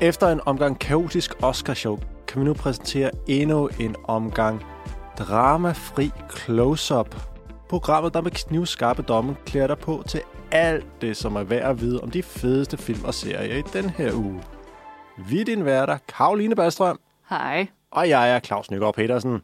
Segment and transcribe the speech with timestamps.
[0.00, 1.98] Efter en omgang kaotisk Oscarshow,
[2.28, 4.62] kan vi nu præsentere endnu en omgang
[5.18, 7.16] dramafri close-up.
[7.68, 10.20] Programmet, der med knivskarpe domme klæder dig på til
[10.52, 13.90] alt det, som er værd at vide om de fedeste film og serier i den
[13.90, 14.42] her uge.
[15.28, 17.66] Vi er din værter, Karoline Bastrøm, Hej.
[17.90, 19.40] og jeg er Claus Nygaard Petersen.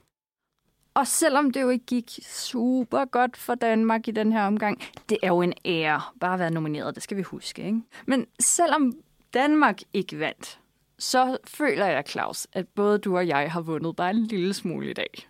[0.95, 5.19] Og selvom det jo ikke gik super godt for Danmark i den her omgang, det
[5.23, 7.83] er jo en ære bare at være nomineret, det skal vi huske, ikke?
[8.07, 8.93] Men selvom
[9.35, 10.59] Danmark ikke vandt,
[10.99, 14.91] så føler jeg, Claus, at både du og jeg har vundet bare en lille smule
[14.91, 15.29] i dag.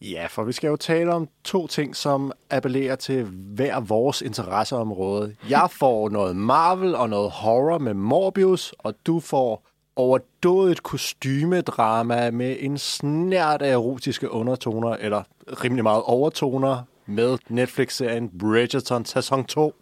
[0.00, 5.36] Ja, for vi skal jo tale om to ting, som appellerer til hver vores interesseområde.
[5.48, 9.66] Jeg får noget Marvel og noget horror med Morbius, og du får
[9.96, 19.04] overdådigt kostymedrama med en snært af erotiske undertoner, eller rimelig meget overtoner, med Netflix-serien Bridgerton
[19.04, 19.74] sæson 2.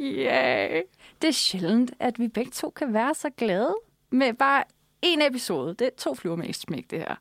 [0.00, 0.82] Yeah.
[1.22, 3.74] Det er sjældent, at vi begge to kan være så glade
[4.10, 4.64] med bare
[5.02, 5.74] en episode.
[5.74, 7.14] Det er to fluer med et smæk, det her.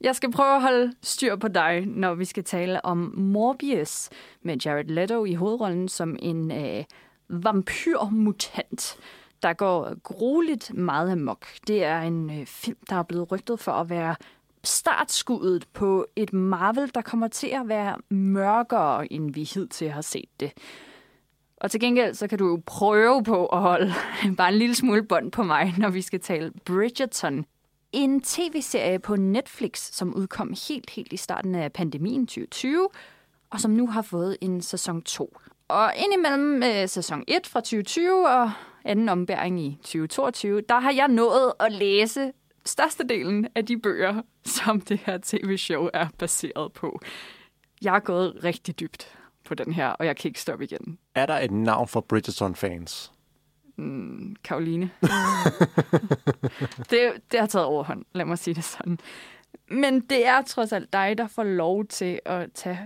[0.00, 4.10] Jeg skal prøve at holde styr på dig, når vi skal tale om Morbius
[4.42, 6.84] med Jared Leto i hovedrollen som en øh,
[7.28, 8.98] vampyrmutant,
[9.42, 11.46] der går grueligt meget amok.
[11.66, 14.16] Det er en øh, film, der er blevet rygtet for at være
[14.64, 20.28] startskuddet på et Marvel, der kommer til at være mørkere, end vi hidtil har set
[20.40, 20.52] det.
[21.60, 23.94] Og til gengæld, så kan du jo prøve på at holde
[24.36, 27.44] bare en lille smule bånd på mig, når vi skal tale Bridgerton.
[27.92, 32.88] En tv-serie på Netflix, som udkom helt, helt i starten af pandemien 2020,
[33.50, 35.36] og som nu har fået en sæson 2.
[35.68, 38.50] Og indimellem øh, sæson 1 fra 2020 og
[38.84, 42.32] anden ombæring i 2022, der har jeg nået at læse
[42.66, 47.00] størstedelen af de bøger, som det her tv-show er baseret på.
[47.82, 49.19] Jeg er gået rigtig dybt
[49.50, 50.98] på den her, og jeg kan ikke stoppe igen.
[51.14, 53.12] Er der et navn for Bridgerton-fans?
[54.44, 54.90] Karoline.
[56.90, 58.98] det, det har taget overhånd, lad mig sige det sådan.
[59.70, 62.78] Men det er trods alt dig, der får lov til at tage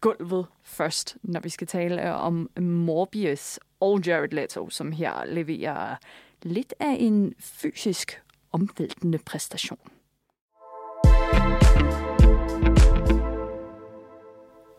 [0.00, 5.96] gulvet først, når vi skal tale om Morbius og Jared Leto, som her leverer
[6.42, 8.22] lidt af en fysisk
[8.52, 9.78] omvæltende præstation.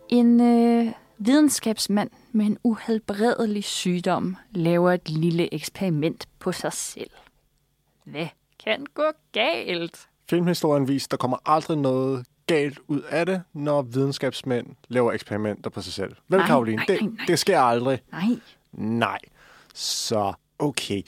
[0.09, 7.09] En øh, videnskabsmand med en uhelbredelig sygdom laver et lille eksperiment på sig selv.
[8.03, 8.27] Hvad
[8.65, 10.07] kan gå galt?
[10.29, 15.81] Filmhistorien viser, der kommer aldrig noget galt ud af det, når videnskabsmænd laver eksperimenter på
[15.81, 16.15] sig selv.
[16.27, 16.75] Vel, Nej, Karoline?
[16.75, 17.25] nej, det, nej, nej.
[17.27, 17.99] det sker aldrig.
[18.11, 18.21] Nej.
[18.71, 19.19] Nej.
[19.73, 21.01] Så, okay.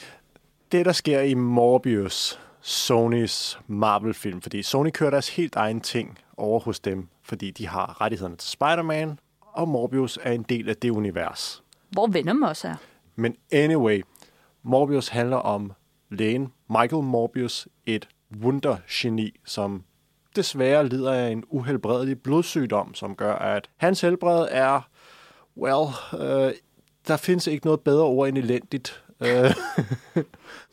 [0.72, 6.60] Det, der sker i Morbius, Sonys Marvel-film, fordi Sony kører deres helt egen ting over
[6.60, 9.20] hos dem, fordi de har rettighederne til Spider-Man,
[9.56, 11.64] og Morbius er en del af det univers.
[11.90, 12.76] Hvor Venom også er.
[13.16, 14.04] Men anyway,
[14.64, 15.72] Morbius handler om
[16.10, 18.08] lægen Michael Morbius, et
[18.42, 19.84] wundergeni, som
[20.36, 24.90] desværre lider af en uhelbredelig blodsygdom, som gør, at hans helbred er,
[25.58, 26.54] well, øh,
[27.08, 29.04] der findes ikke noget bedre ord end elendigt.
[29.22, 29.56] Øh,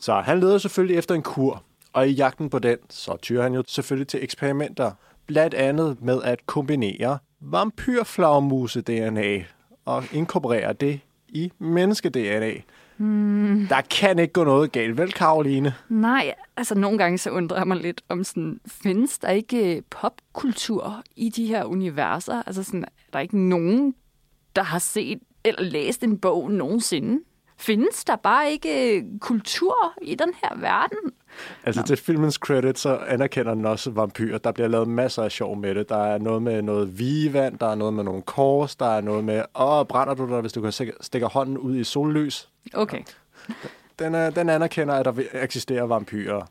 [0.05, 1.63] så han leder selvfølgelig efter en kur,
[1.93, 4.93] og i jagten på den, så tyrer han jo selvfølgelig til eksperimenter,
[5.27, 9.45] blandt andet med at kombinere vampyrflagermuse-DNA
[9.85, 12.53] og inkorporere det i menneske-DNA.
[12.97, 13.67] Hmm.
[13.69, 15.75] Der kan ikke gå noget galt, vel, Karoline?
[15.89, 19.83] Nej, altså nogle gange så undrer jeg mig lidt om sådan, findes der ikke øh,
[19.91, 22.43] popkultur i de her universer?
[22.47, 23.95] Altså sådan, er der ikke nogen,
[24.57, 27.25] der har set eller læst en bog nogensinde?
[27.59, 30.99] Findes der bare ikke øh, kultur i den her verden?
[31.65, 31.87] Altså Nå.
[31.87, 34.39] til filmens credit, så anerkender den også vampyrer.
[34.39, 35.89] Der bliver lavet masser af sjov med det.
[35.89, 39.25] Der er noget med noget vigevand, der er noget med nogle kors, der er noget
[39.25, 42.49] med, åh, brænder du dig, hvis du kan stikke- hånden ud i sollys?
[42.75, 43.03] Okay.
[43.99, 46.43] Den, er, den anerkender, at der eksisterer vampyrer.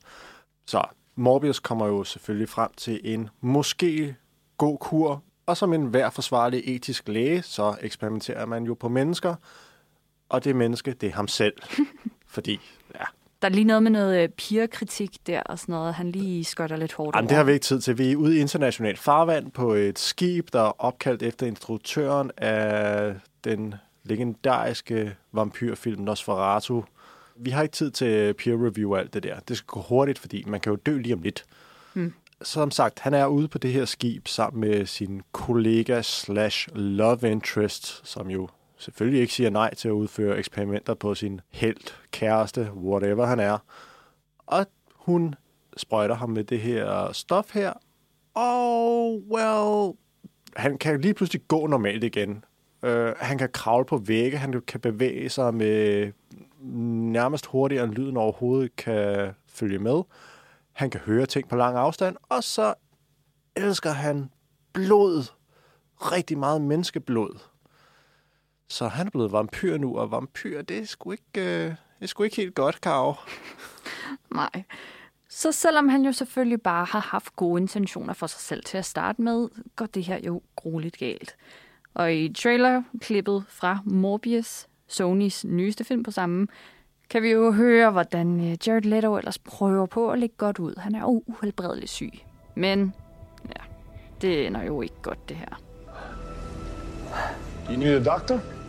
[0.67, 0.83] Så
[1.15, 4.15] Morbius kommer jo selvfølgelig frem til en måske
[4.57, 9.35] god kur, og som en hver forsvarlig etisk læge, så eksperimenterer man jo på mennesker,
[10.29, 11.53] og det menneske, det er ham selv.
[12.27, 12.59] Fordi,
[12.95, 13.03] ja,
[13.41, 15.93] Der er lige noget med noget øh, peer-kritik der og sådan noget.
[15.93, 17.97] Han lige skøtter lidt hårdt Jamen, det har vi ikke tid til.
[17.97, 23.16] Vi er ude i internationalt farvand på et skib, der er opkaldt efter instruktøren af
[23.43, 26.84] den legendariske vampyrfilm Nosferatu.
[27.35, 29.40] Vi har ikke tid til peer review og alt det der.
[29.40, 31.46] Det skal gå hurtigt, fordi man kan jo dø lige om lidt.
[31.94, 32.14] Hmm.
[32.41, 37.32] Som sagt, han er ude på det her skib sammen med sin kollega slash love
[37.32, 38.49] interest, som jo
[38.81, 43.57] selvfølgelig ikke siger nej til at udføre eksperimenter på sin helt, kæreste, whatever han er.
[44.37, 45.35] Og hun
[45.78, 47.73] sprøjter ham med det her stof her.
[48.33, 49.93] Og, well,
[50.55, 52.43] han kan lige pludselig gå normalt igen.
[52.83, 56.11] Uh, han kan kravle på vægge, han kan bevæge sig med
[57.11, 60.01] nærmest hurtigere end lyden overhovedet kan følge med.
[60.72, 62.73] Han kan høre ting på lang afstand, og så
[63.55, 64.29] elsker han
[64.73, 65.31] blod.
[65.97, 67.50] Rigtig meget menneskeblod.
[68.72, 72.06] Så han er blevet vampyr nu, og vampyr, det er sgu ikke, øh, det er
[72.06, 73.14] sgu ikke helt godt, Karo.
[74.35, 74.64] Nej.
[75.29, 78.85] Så selvom han jo selvfølgelig bare har haft gode intentioner for sig selv til at
[78.85, 81.35] starte med, går det her jo grueligt galt.
[81.94, 86.47] Og i trailerklippet fra Morbius, Sonys nyeste film på samme,
[87.09, 90.76] kan vi jo høre, hvordan øh, Jared Leto ellers prøver på at lægge godt ud.
[90.78, 92.14] Han er jo uhelbredelig syg.
[92.56, 92.94] Men
[93.46, 93.64] ja,
[94.22, 95.62] det ender jo ikke godt, det her.
[97.70, 98.60] You need a doctor?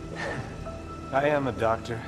[1.11, 1.99] I am a doctor.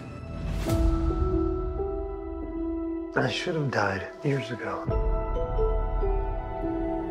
[3.15, 4.83] I should have died years ago.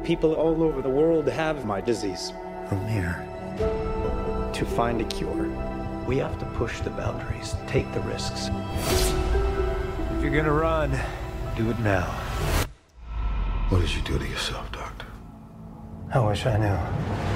[0.04, 2.32] People all over the world have my disease.
[2.70, 3.26] I'm here
[4.52, 5.48] to find a cure.
[6.06, 8.50] We have to push the boundaries, take the risks.
[10.16, 10.98] If you're gonna run,
[11.56, 12.06] Do it now.
[13.68, 15.06] What did you do to yourself, Doctor?
[16.12, 17.33] I wish I knew.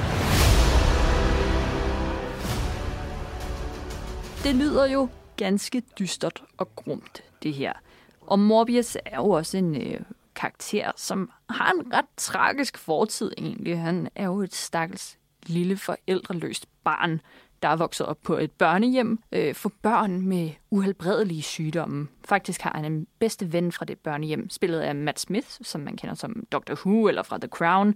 [4.49, 7.73] Det lyder jo ganske dystert og grumt, det her.
[8.21, 10.01] Og Morbius er jo også en øh,
[10.35, 13.81] karakter, som har en ret tragisk fortid egentlig.
[13.81, 17.21] Han er jo et stakkels lille forældreløst barn,
[17.63, 22.09] der er vokset op på et børnehjem øh, for børn med uhelbredelige sygdomme.
[22.25, 25.97] Faktisk har han en bedste ven fra det børnehjem, spillet af Matt Smith, som man
[25.97, 26.75] kender som Dr.
[26.87, 27.95] Who eller fra The Crown.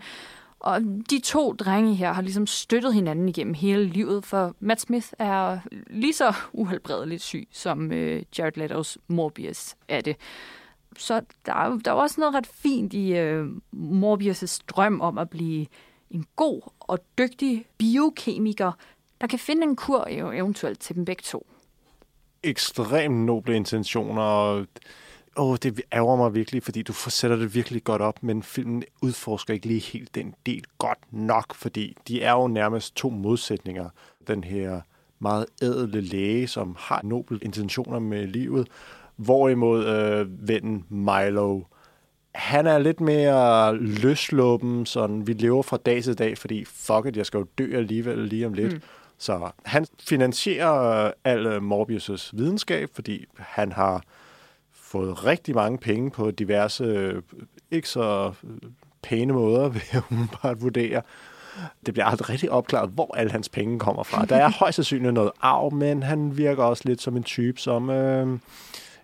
[0.62, 0.81] Og
[1.11, 5.59] de to drenge her har ligesom støttet hinanden igennem hele livet, for Matt Smith er
[5.91, 10.17] lige så uhelbredeligt syg, som øh, Jared Leto's Morbius er det.
[10.97, 15.31] Så der er, der er også noget ret fint i øh, Morbius' drøm om at
[15.31, 15.67] blive
[16.11, 18.73] en god og dygtig biokemiker,
[19.20, 21.47] der kan finde en kur eventuelt til dem begge to.
[22.43, 24.67] Ekstremt noble intentioner, og
[25.37, 29.55] åh, det ærger mig virkelig, fordi du sætter det virkelig godt op, men filmen udforsker
[29.55, 33.88] ikke lige helt den del godt nok, fordi de er jo nærmest to modsætninger.
[34.26, 34.81] Den her
[35.19, 38.69] meget ædle læge, som har noble intentioner med livet,
[39.17, 41.61] hvorimod øh, vennen Milo,
[42.34, 47.17] han er lidt mere løsluppen, sådan vi lever fra dag til dag, fordi fuck it,
[47.17, 48.73] jeg skal jo dø alligevel lige om lidt.
[48.73, 48.81] Mm.
[49.19, 54.02] Så han finansierer øh, al øh, Morbius' videnskab, fordi han har
[54.93, 57.23] fået rigtig mange penge på diverse øh,
[57.71, 58.50] ikke så øh,
[59.03, 61.03] pæne måder, vil jeg umiddelbart vurdere.
[61.87, 64.25] Det bliver aldrig rigtig opklaret, hvor alle hans penge kommer fra.
[64.25, 67.91] Der er højst sandsynligt noget arv, men han virker også lidt som en type, som
[67.91, 68.39] øh,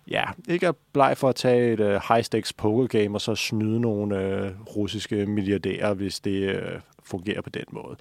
[0.07, 4.19] ja, ikke er bleg for at tage et øh, high-stakes pokergame og så snyde nogle
[4.19, 7.95] øh, russiske milliardærer, hvis det øh, fungerer på den måde.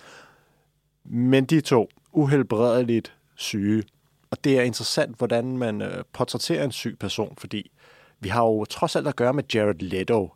[1.05, 3.83] Men de to, uhelbredeligt syge.
[4.31, 7.71] Og det er interessant, hvordan man øh, portrætterer en syg person, fordi
[8.21, 10.33] vi har jo trods alt at gøre med Jared Leto,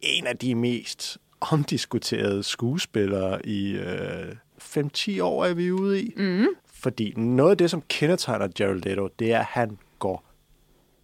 [0.00, 6.14] en af de mest omdiskuterede skuespillere i øh, 5-10 år er vi ude i.
[6.16, 6.46] Mm.
[6.66, 10.24] Fordi noget af det, som kendetegner Jared Leto, det er, at han går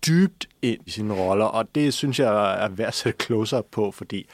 [0.06, 3.90] dybt ind i sine roller, og det synes jeg er værd at sætte close på,
[3.90, 4.29] fordi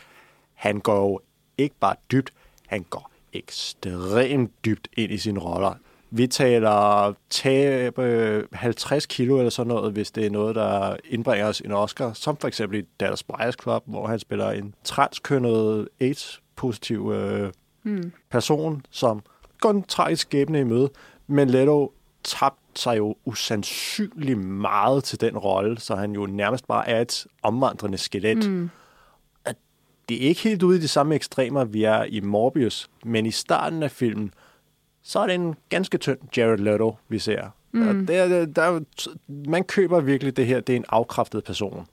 [0.54, 1.20] han går jo
[1.58, 2.32] ikke bare dybt,
[2.66, 5.74] han går ekstremt dybt ind i sine roller.
[6.14, 11.46] Vi taler tab øh, 50 kilo eller sådan noget, hvis det er noget, der indbringer
[11.46, 15.88] os en Oscar, som for eksempel i Dallas Buyers Club, hvor han spiller en transkønnet
[16.00, 17.52] AIDS-positiv øh,
[17.82, 18.12] mm.
[18.30, 19.22] person, som
[19.60, 20.90] går en tragisk skæbne i møde.
[21.26, 21.92] Men Leto
[22.24, 27.26] tabte sig jo usandsynligt meget til den rolle, så han jo nærmest bare er et
[27.42, 28.50] omvandrende skelet.
[28.50, 28.70] Mm.
[29.44, 29.56] At
[30.08, 33.30] det er ikke helt ude i de samme ekstremer, vi er i Morbius, men i
[33.30, 34.34] starten af filmen,
[35.02, 37.48] så er det en ganske tynd Jared Leto, vi ser.
[37.72, 37.88] Mm.
[38.08, 38.80] Og er, der, er-
[39.48, 41.86] man køber virkelig det her, det er en afkræftet person.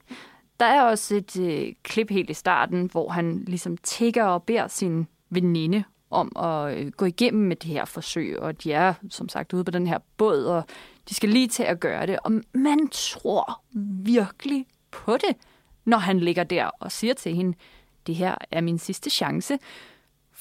[0.60, 4.68] Der er også et øh, klip helt i starten, hvor han ligesom tigger og beder
[4.68, 9.28] sin veninde om at øh, gå igennem med det her forsøg, og de er som
[9.28, 10.62] sagt ude på den her båd, og
[11.08, 13.62] de skal lige til at gøre det, og man tror
[14.04, 15.36] virkelig på det,
[15.84, 17.56] når han ligger der og siger til hende,
[18.06, 19.58] det her er min sidste chance,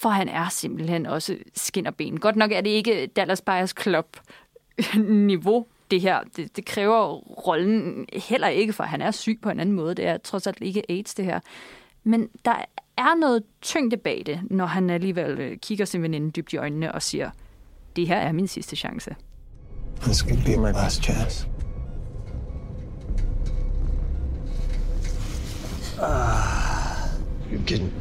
[0.01, 2.19] for han er simpelthen også skin og ben.
[2.19, 4.17] Godt nok er det ikke Dallas Buyers Club
[5.29, 6.19] niveau, det her.
[6.35, 9.95] Det, det kræver rollen heller ikke, for han er syg på en anden måde.
[9.95, 11.39] Det er trods alt ikke AIDS, det her.
[12.03, 12.65] Men der
[12.97, 16.91] er noget tyngde bag det, når han alligevel øh, kigger sin veninde dybt i øjnene
[16.91, 17.29] og siger,
[17.95, 19.15] det her er min sidste chance.
[20.01, 21.47] This could be my last chance.
[26.01, 26.59] Ah.
[27.51, 27.91] You can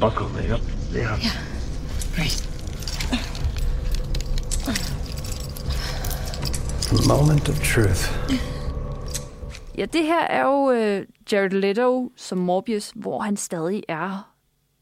[0.00, 0.79] buckle me up.
[0.96, 1.18] Yeah.
[2.16, 2.46] Great.
[6.82, 8.10] The moment of truth.
[9.78, 14.34] Ja, det her er jo øh, Jared Leto som Morbius, hvor han stadig er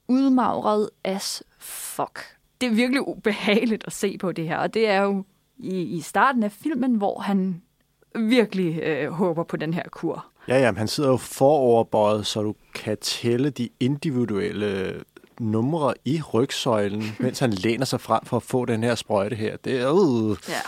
[0.08, 2.20] udmagret as fuck.
[2.60, 5.24] Det er virkelig ubehageligt at se på det her, og det er jo
[5.58, 7.62] i, i starten af filmen, hvor han
[8.14, 10.26] virkelig øh, håber på den her kur.
[10.48, 14.94] Ja, ja, men han sidder jo foroverbøjet, så du kan tælle de individuelle
[15.40, 19.56] numre i rygsøjlen, mens han læner sig frem for at få den her sprøjte her.
[19.56, 19.90] Det er...
[19.90, 20.36] Uh.
[20.48, 20.60] Ja.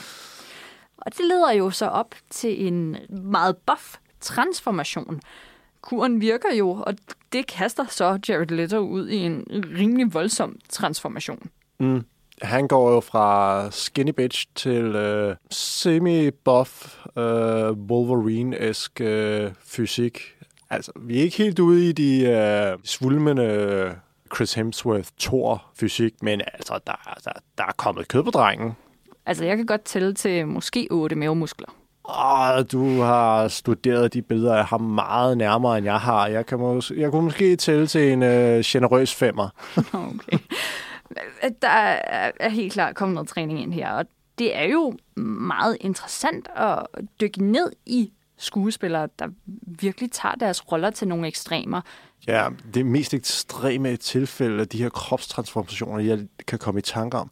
[0.97, 5.21] Og det leder jo så op til en meget buff transformation.
[5.83, 6.95] Kuren virker jo, og
[7.33, 9.47] det kaster så Jared Leto ud i en
[9.79, 11.51] rimelig voldsom transformation.
[11.79, 12.05] Mm.
[12.43, 20.21] Han går jo fra skinny bitch til øh, semi-buff øh, Wolverine-esk øh, fysik.
[20.71, 23.97] Altså, vi er ikke helt ude i de øh, svulmende
[24.35, 26.93] Chris Hemsworth Thor fysik, men altså, der,
[27.25, 28.73] der, der er kommet kød på drengen.
[29.27, 31.69] Altså, jeg kan godt tælle til måske otte mavemuskler.
[32.05, 36.27] Åh, du har studeret de billeder af ham meget nærmere, end jeg har.
[36.27, 39.49] Jeg, kan mås- jeg kunne måske tælle til en øh, generøs femmer.
[39.95, 40.39] Okay.
[41.63, 44.05] Der er er helt klart kommet noget træning ind her, og
[44.39, 46.79] det er jo meget interessant at
[47.21, 49.29] dykke ned i skuespillere, der
[49.67, 51.81] virkelig tager deres roller til nogle ekstremer.
[52.27, 57.31] Ja, det mest ekstreme tilfælde af de her kropstransformationer, jeg kan komme i tanke om,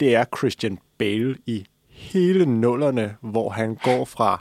[0.00, 4.40] det er Christian Bale i hele nullerne, hvor han går fra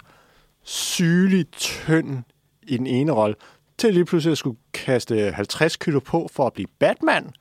[0.63, 2.23] sygelig tynd
[2.63, 3.35] i den ene rolle,
[3.77, 7.31] til lige pludselig at skulle kaste 50 kilo på for at blive Batman,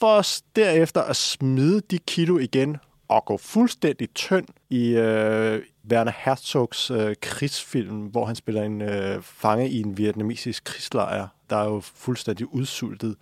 [0.00, 0.22] for
[0.56, 2.76] derefter at smide de kilo igen
[3.08, 9.22] og gå fuldstændig tynd i øh, Werner Herzogs øh, krigsfilm, hvor han spiller en øh,
[9.22, 13.16] fange i en vietnamesisk krigslejr, der er jo fuldstændig udsultet.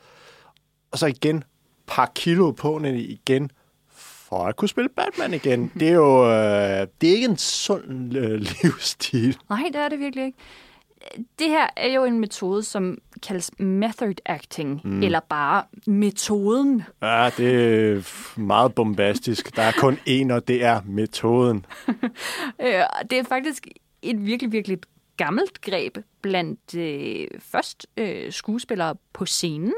[0.90, 1.44] Og så igen
[1.86, 3.50] par kilo på den igen,
[4.32, 5.72] for at kunne spille Batman igen.
[5.80, 9.38] Det er jo øh, det er ikke en sund øh, livsstil.
[9.50, 10.38] Nej, det er det virkelig ikke.
[11.38, 15.02] Det her er jo en metode, som kaldes method acting, mm.
[15.02, 16.82] eller bare metoden.
[17.02, 19.56] Ja, det er meget bombastisk.
[19.56, 21.66] Der er kun én, og det er metoden.
[22.61, 23.66] Øh, det er faktisk
[24.02, 24.78] et virkelig, virkelig
[25.16, 29.75] gammelt greb blandt øh, først øh, skuespillere på scenen,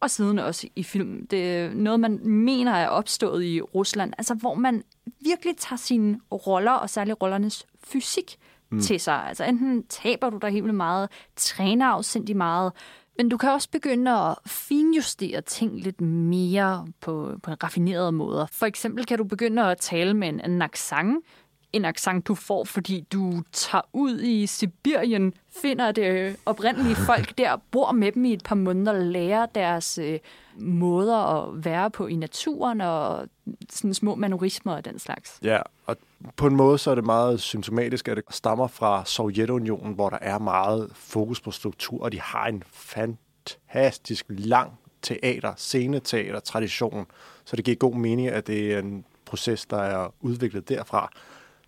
[0.00, 1.26] og siden også i film.
[1.26, 4.82] Det er noget, man mener er opstået i Rusland, altså hvor man
[5.20, 8.36] virkelig tager sine roller, og særligt rollernes fysik,
[8.70, 8.80] mm.
[8.80, 9.24] til sig.
[9.28, 12.72] Altså enten taber du dig helt meget, træner afsindig meget,
[13.18, 18.48] men du kan også begynde at finjustere ting lidt mere på, på en raffineret måde.
[18.52, 21.24] For eksempel kan du begynde at tale med en, en accent,
[21.72, 25.32] en accent, du får, fordi du tager ud i Sibirien,
[25.62, 30.18] finder det oprindelige folk der, bor med dem i et par måneder, lærer deres øh,
[30.58, 33.28] måder at være på i naturen, og
[33.70, 35.38] sådan små manurismer og den slags.
[35.42, 35.96] Ja, og
[36.36, 40.18] på en måde så er det meget symptomatisk, at det stammer fra Sovjetunionen, hvor der
[40.20, 44.72] er meget fokus på struktur, og de har en fantastisk lang
[45.02, 47.06] teater, sceneteater, tradition.
[47.44, 51.10] Så det giver god mening, at det er en proces, der er udviklet derfra.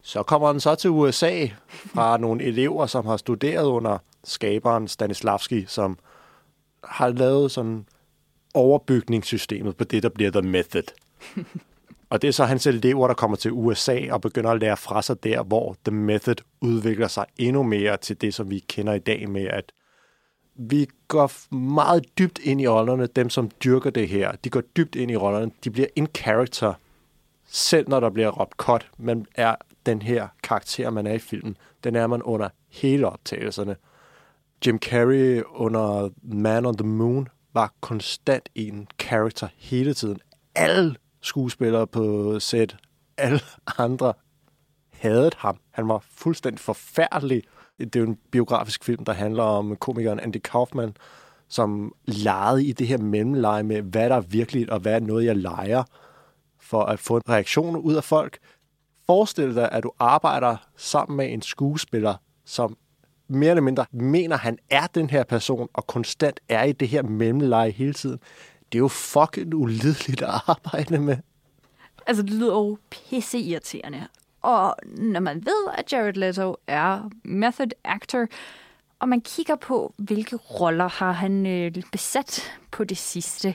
[0.02, 5.64] Så kommer den så til USA fra nogle elever, som har studeret under skaberen Stanislavski,
[5.66, 5.98] som
[6.84, 7.86] har lavet sådan
[8.54, 10.82] overbygningssystemet på det, der bliver The Method.
[12.10, 15.02] Og det er så hans elever, der kommer til USA og begynder at lære fra
[15.02, 18.98] sig der, hvor The Method udvikler sig endnu mere til det, som vi kender i
[18.98, 19.72] dag med, at
[20.54, 23.06] vi går meget dybt ind i rollerne.
[23.06, 25.50] Dem, som dyrker det her, de går dybt ind i rollerne.
[25.64, 26.74] De bliver in character,
[27.46, 28.90] selv når der bliver råbt cut.
[28.98, 29.54] Man er
[29.86, 31.56] den her karakter, man er i filmen.
[31.84, 33.76] Den er man under hele optagelserne.
[34.66, 40.18] Jim Carrey under Man on the Moon var konstant en karakter hele tiden.
[40.54, 42.76] Alle skuespillere på set,
[43.16, 43.40] alle
[43.78, 44.12] andre
[44.92, 45.58] hadede ham.
[45.70, 47.42] Han var fuldstændig forfærdelig.
[47.78, 50.96] Det er jo en biografisk film, der handler om komikeren Andy Kaufman,
[51.48, 55.24] som legede i det her mellemleje med, hvad der er virkeligt, og hvad er noget,
[55.24, 55.84] jeg leger,
[56.58, 58.38] for at få en reaktion ud af folk.
[59.06, 62.14] Forestil dig, at du arbejder sammen med en skuespiller,
[62.44, 62.76] som
[63.30, 67.02] mere eller mindre mener, han er den her person, og konstant er i det her
[67.02, 68.18] mellemleje hele tiden.
[68.72, 71.16] Det er jo fucking ulideligt at arbejde med.
[72.06, 74.06] Altså, det lyder jo pisse irriterende.
[74.42, 78.26] Og når man ved, at Jared Leto er method actor,
[78.98, 83.54] og man kigger på, hvilke roller har han øh, besat på det sidste,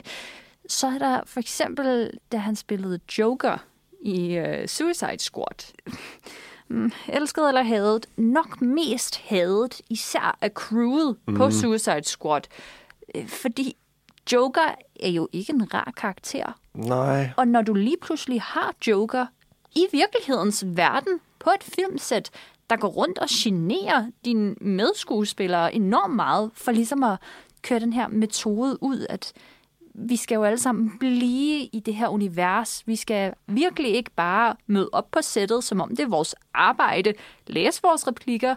[0.68, 3.64] så er der for eksempel, da han spillede Joker
[4.02, 5.72] i øh, Suicide Squad.
[6.68, 8.06] Mm, Elsket eller hadet?
[8.16, 11.34] Nok mest hadet, især af crewet mm.
[11.34, 12.40] på Suicide Squad.
[13.14, 13.76] Øh, Fordi
[14.32, 16.58] Joker er jo ikke en rar karakter.
[16.74, 17.30] Nej.
[17.36, 19.26] Og når du lige pludselig har Joker
[19.74, 22.30] i virkelighedens verden på et filmsæt,
[22.70, 27.18] der går rundt og generer dine medskuespillere enormt meget, for ligesom at
[27.62, 29.32] køre den her metode ud, at
[29.98, 32.82] vi skal jo alle sammen blive i det her univers.
[32.86, 37.12] Vi skal virkelig ikke bare møde op på sættet, som om det er vores arbejde,
[37.46, 38.54] læse vores replikker,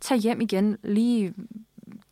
[0.00, 1.34] tage hjem igen, lige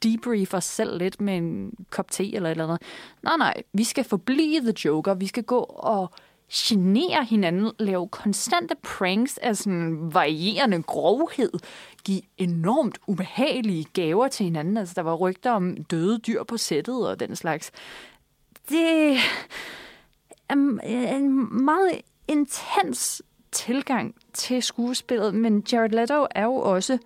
[0.03, 2.83] debrief os selv lidt med en kop te eller et eller andet.
[3.23, 5.15] Nej, nej, vi skal forblive The Joker.
[5.15, 6.11] Vi skal gå og
[6.53, 11.53] genere hinanden, lave konstante pranks af sådan varierende grovhed,
[12.05, 14.77] give enormt ubehagelige gaver til hinanden.
[14.77, 17.73] Altså, der var rygter om døde dyr på sættet og den slags.
[18.71, 19.17] Det
[20.49, 23.23] er øh, en meget intens
[23.53, 26.99] tilgang til skuespillet, men Jared Leto er jo også,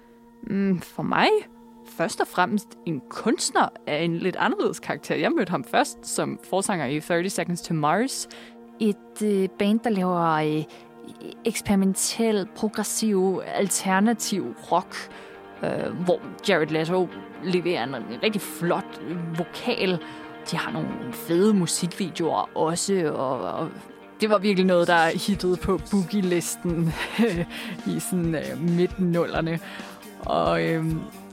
[0.43, 1.29] mm, for mig,
[1.97, 5.15] først og fremmest en kunstner af en lidt anderledes karakter.
[5.15, 8.29] Jeg mødte ham først som forsanger i 30 Seconds to Mars,
[8.81, 10.65] et øh, band, der laver øh,
[11.45, 14.97] eksperimentel, progressiv, alternativ rock,
[15.63, 17.09] øh, hvor Jared Leto
[17.45, 19.01] leverer en rigtig flot
[19.39, 19.99] vokal.
[20.51, 23.71] De har nogle fede musikvideoer også, og, og
[24.21, 26.95] det var virkelig noget, der hittede på boogie-listen
[27.97, 29.61] i sådan øh, midt-nullerne.
[30.21, 30.85] Og øh,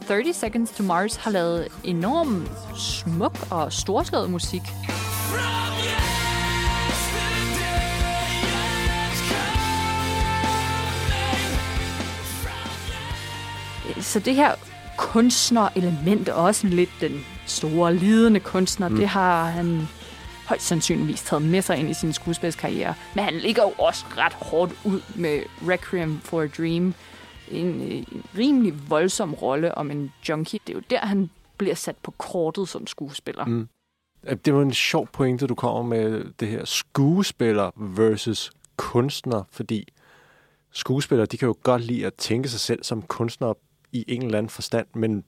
[0.08, 4.62] 30 Seconds to Mars har lavet enorm smuk og storslået musik.
[14.02, 18.88] Så det her kunstnerelement er også lidt den store, lidende kunstner.
[18.88, 18.96] Mm.
[18.96, 19.88] Det har han
[20.48, 22.94] højst sandsynligvis taget med sig ind i sin skuespilskarriere.
[23.16, 26.94] Men han ligger jo også ret hårdt ud med Requiem for a Dream.
[27.52, 30.60] En, øh, en rimelig voldsom rolle om en junkie.
[30.68, 33.46] Det er jo der, han bliver sat på kortet som skuespiller.
[33.46, 33.68] Mm.
[34.46, 39.88] Det var en sjov pointe, du kommer med det her skuespiller versus kunstner, fordi
[40.72, 43.54] skuespillere, de kan jo godt lide at tænke sig selv som kunstner
[43.92, 45.24] i en eller anden forstand, men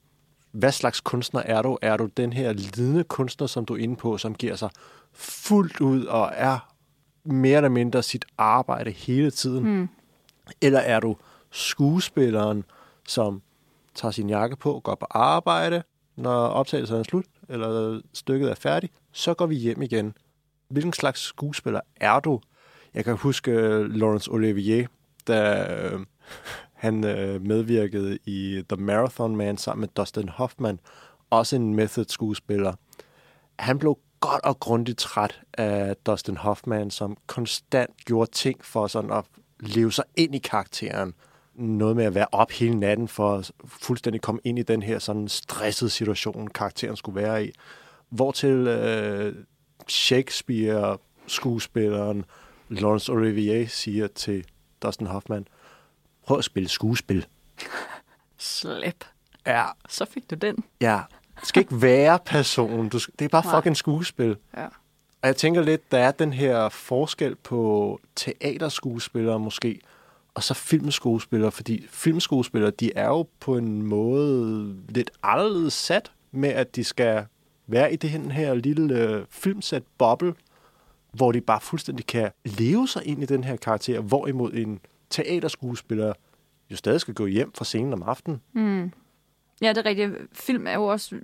[0.51, 1.77] hvad slags kunstner er du?
[1.81, 4.69] Er du den her lidende kunstner, som du er inde på, som giver sig
[5.13, 6.73] fuldt ud og er
[7.23, 9.77] mere eller mindre sit arbejde hele tiden?
[9.77, 9.89] Mm.
[10.61, 11.15] Eller er du
[11.51, 12.63] skuespilleren,
[13.07, 13.41] som
[13.95, 15.83] tager sin jakke på, går på arbejde,
[16.15, 20.13] når optagelsen er slut, eller stykket er færdigt, så går vi hjem igen.
[20.67, 22.39] Hvilken slags skuespiller er du?
[22.93, 24.87] Jeg kan huske øh, Laurence Olivier,
[25.27, 25.99] der øh,
[26.83, 30.79] han øh, medvirkede i The Marathon Man sammen med Dustin Hoffman,
[31.29, 32.73] også en method-skuespiller.
[33.59, 39.11] Han blev godt og grundigt træt af Dustin Hoffman, som konstant gjorde ting for sådan
[39.11, 39.25] at
[39.59, 41.13] leve sig ind i karakteren.
[41.55, 44.99] Noget med at være op hele natten for at fuldstændig komme ind i den her
[44.99, 47.51] sådan stressede situation, karakteren skulle være i.
[48.09, 49.35] Hvortil øh,
[49.89, 52.25] Shakespeare-skuespilleren
[52.69, 54.45] Laurence Olivier siger til
[54.81, 55.47] Dustin Hoffman,
[56.25, 57.25] prøv at spille skuespil.
[58.37, 59.05] Slip.
[59.47, 59.65] Ja.
[59.89, 60.55] Så fik du den.
[60.81, 60.99] Ja.
[61.41, 62.89] Du skal ikke være personen.
[62.89, 63.55] Du skal, det er bare Nej.
[63.55, 64.37] fucking skuespil.
[64.57, 64.65] Ja.
[65.21, 69.79] Og jeg tænker lidt, der er den her forskel på teaterskuespillere måske,
[70.33, 76.49] og så filmskuespillere, fordi filmskuespillere, de er jo på en måde lidt anderledes sat med,
[76.49, 77.25] at de skal
[77.67, 80.33] være i det her lille filmsat boble,
[81.11, 84.79] hvor de bare fuldstændig kan leve sig ind i den her karakter, hvorimod en
[85.13, 86.13] teaterskuespiller
[86.71, 88.41] jo stadig skal gå hjem fra scenen om aftenen.
[88.53, 88.91] Mm.
[89.61, 90.11] Ja, det er rigtigt.
[90.33, 91.19] Film er jo også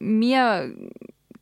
[0.00, 0.70] mere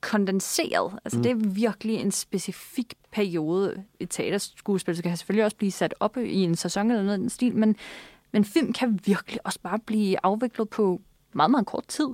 [0.00, 0.98] kondenseret.
[1.04, 1.22] Altså, mm.
[1.22, 3.84] det er virkelig en specifik periode.
[4.00, 7.20] Et teaterskuespil så kan selvfølgelig også blive sat op i en sæson eller noget i
[7.20, 7.76] den stil, men,
[8.32, 11.00] men film kan virkelig også bare blive afviklet på
[11.32, 12.08] meget, meget kort tid.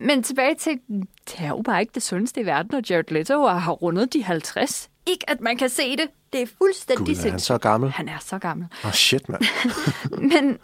[0.00, 0.80] Men tilbage til,
[1.24, 4.22] det er jo bare ikke det sundeste i verden, og Jared Leto har rundet de
[4.22, 4.90] 50.
[5.08, 6.06] Ikke at man kan se det.
[6.32, 7.90] Det er fuldstændig Gud, er han så gammel?
[7.90, 8.66] Han er så gammel.
[8.84, 9.42] Åh, oh, shit, mand.
[10.32, 10.58] Men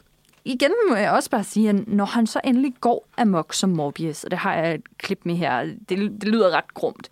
[0.44, 4.24] igen må jeg også bare sige, at når han så endelig går amok som Morbius,
[4.24, 7.10] og det har jeg et klip med her, det, det lyder ret grumt,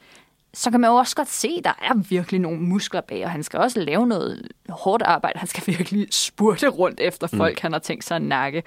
[0.54, 3.30] så kan man jo også godt se, at der er virkelig nogle muskler bag, og
[3.30, 5.38] han skal også lave noget hårdt arbejde.
[5.38, 7.38] Han skal virkelig spurte rundt efter mm.
[7.38, 7.62] folk, mm.
[7.62, 8.62] han har tænkt sig at nakke.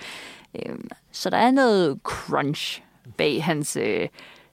[0.55, 2.81] Øhm, så der er noget crunch
[3.17, 4.07] bag hans øh,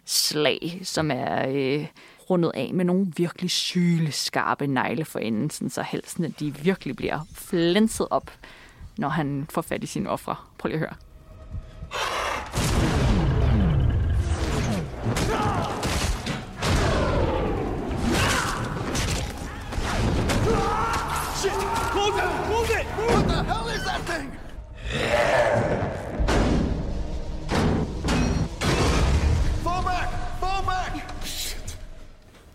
[0.04, 1.86] slag, som er øh,
[2.32, 6.54] rundet af med nogle virkelig syle skarpe negle for enden, sådan så halsen at de
[6.54, 8.30] virkelig bliver flænset op,
[8.98, 10.36] når han får fat i sine ofre.
[10.58, 10.94] Prøv lige at høre.
[21.36, 21.52] Shit!
[21.94, 22.30] Move it!
[22.52, 22.86] Move it!
[23.10, 24.28] What the hell is that thing?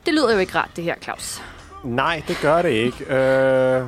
[0.08, 1.42] Det lyder jo ikke rart, det her, Claus.
[1.84, 3.16] Nej, det gør det ikke.
[3.16, 3.88] Øh,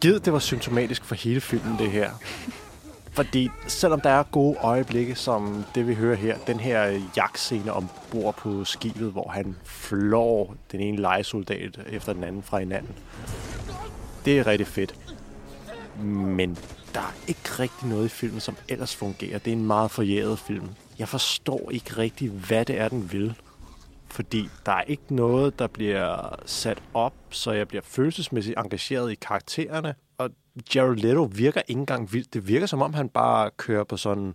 [0.00, 2.10] Gid, det var symptomatisk for hele filmen, det her.
[3.12, 8.34] Fordi selvom der er gode øjeblikke, som det vi hører her, den her jagtscene ombord
[8.36, 12.94] på skibet, hvor han flår den ene legesoldat efter den anden fra hinanden.
[14.24, 14.94] Det er rigtig fedt.
[16.04, 16.58] Men
[16.94, 19.38] der er ikke rigtig noget i filmen, som ellers fungerer.
[19.38, 20.68] Det er en meget forjæret film.
[20.98, 23.34] Jeg forstår ikke rigtig, hvad det er, den vil.
[24.16, 29.14] Fordi der er ikke noget, der bliver sat op, så jeg bliver følelsesmæssigt engageret i
[29.14, 29.94] karaktererne.
[30.18, 30.30] Og
[30.74, 32.34] Jared Leto virker ikke engang vildt.
[32.34, 34.34] Det virker som om, han bare kører på sådan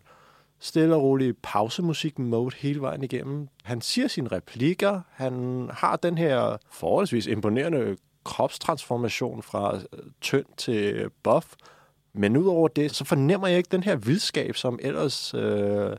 [0.59, 3.47] stille og rolig pausemusik-mode hele vejen igennem.
[3.63, 5.01] Han siger sine replikker.
[5.11, 11.47] Han har den her forholdsvis imponerende kropstransformation fra øh, tynd til buff.
[12.13, 15.95] Men udover det, så fornemmer jeg ikke den her vildskab, som ellers øh,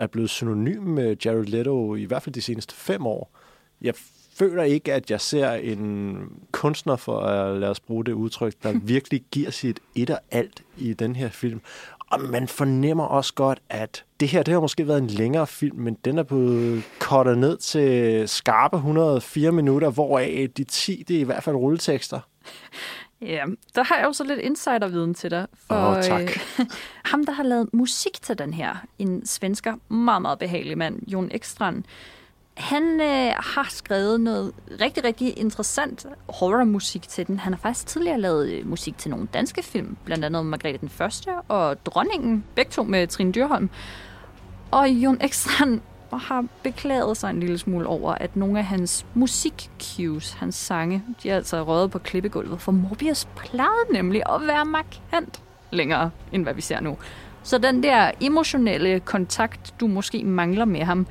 [0.00, 3.30] er blevet synonym med Jared Leto i hvert fald de seneste fem år.
[3.82, 3.94] Jeg
[4.34, 6.18] føler ikke, at jeg ser en
[6.52, 10.62] kunstner, for at lade os bruge det udtryk, der virkelig giver sit et og alt
[10.78, 11.60] i den her film.
[12.10, 15.78] Og man fornemmer også godt, at det her det har måske været en længere film,
[15.78, 21.20] men den er blevet kortet ned til skarpe 104 minutter, hvoraf de 10, det er
[21.20, 22.20] i hvert fald rulletekster.
[23.22, 25.46] Ja, der har jeg jo så lidt insiderviden til dig.
[25.54, 26.22] For, oh, tak.
[26.22, 26.66] Øh,
[27.10, 31.28] ham, der har lavet musik til den her, en svensker, meget, meget behagelig mand, Jon
[31.32, 31.84] Ekstrand,
[32.60, 37.38] han øh, har skrevet noget rigtig, rigtig interessant horrormusik til den.
[37.38, 40.88] Han har faktisk tidligere lavet øh, musik til nogle danske film, blandt andet Margrethe den
[40.88, 43.70] Første og Dronningen, begge to med Trine Dyrholm.
[44.70, 45.80] Og Jon Ekstrand
[46.16, 51.30] har beklaget sig en lille smule over, at nogle af hans musik-cues, hans sange, de
[51.30, 56.54] er altså røget på klippegulvet, for Morbius plejede nemlig at være markant længere, end hvad
[56.54, 56.96] vi ser nu.
[57.42, 61.06] Så den der emotionelle kontakt, du måske mangler med ham,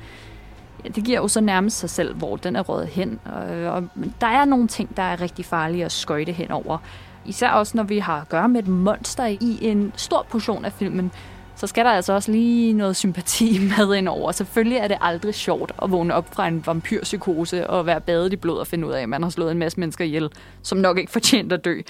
[0.84, 3.20] ja, det giver jo så nærmest sig selv, hvor den er røget hen.
[3.24, 3.88] Og, og
[4.20, 6.78] der er nogle ting, der er rigtig farlige at skøjte hen over.
[7.24, 10.72] Især også, når vi har at gøre med et monster i en stor portion af
[10.72, 11.12] filmen,
[11.60, 14.32] så skal der altså også lige noget sympati med ind over.
[14.32, 18.36] Selvfølgelig er det aldrig sjovt at vågne op fra en vampyrpsykose og være badet i
[18.36, 20.28] blod og finde ud af, at man har slået en masse mennesker ihjel,
[20.62, 21.80] som nok ikke fortjent at dø.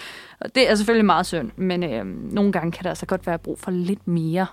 [0.40, 3.38] Og det er selvfølgelig meget synd, men øh, nogle gange kan der altså godt være
[3.38, 4.46] brug for lidt mere,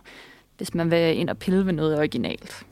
[0.58, 2.65] hvis man vil ind og pille ved noget originalt.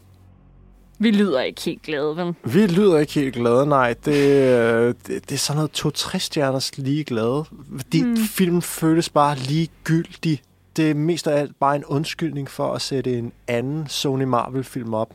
[1.00, 2.34] Vi lyder ikke helt glade, vel?
[2.44, 3.96] Vi lyder ikke helt glade, nej.
[4.06, 7.46] Det, øh, det, det er sådan noget to-tre stjerners lige glade.
[7.76, 8.18] Fordi hmm.
[8.18, 10.42] filmen føles bare ligegyldig
[10.78, 14.94] det er mest af alt bare en undskyldning for at sætte en anden Sony Marvel-film
[14.94, 15.14] op.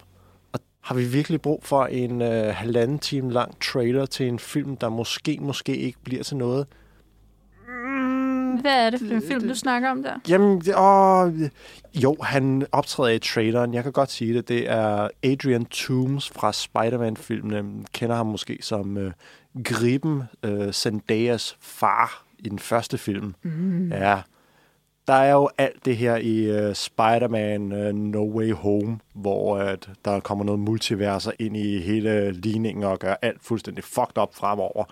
[0.53, 4.77] Og har vi virkelig brug for en øh, halvanden time lang trailer til en film,
[4.77, 6.67] der måske, måske ikke bliver til noget?
[8.61, 10.15] Hvad er det for en film, du snakker om der?
[10.29, 11.33] Jamen, åh,
[11.95, 13.75] jo, han optræder i traileren.
[13.75, 14.49] Jeg kan godt sige det.
[14.49, 17.87] Det er Adrian Toomes fra Spider-Man-filmen.
[17.93, 19.13] Kender ham måske som uh,
[19.65, 23.35] Griben, uh, Zendayas far i den første film.
[23.43, 23.89] Mm.
[23.89, 24.21] Ja,
[25.09, 29.73] der er jo alt det her i uh, Spider-Man uh, No Way Home, hvor uh,
[30.05, 34.85] der kommer noget multiverser ind i hele ligningen og gør alt fuldstændig fucked up fremover.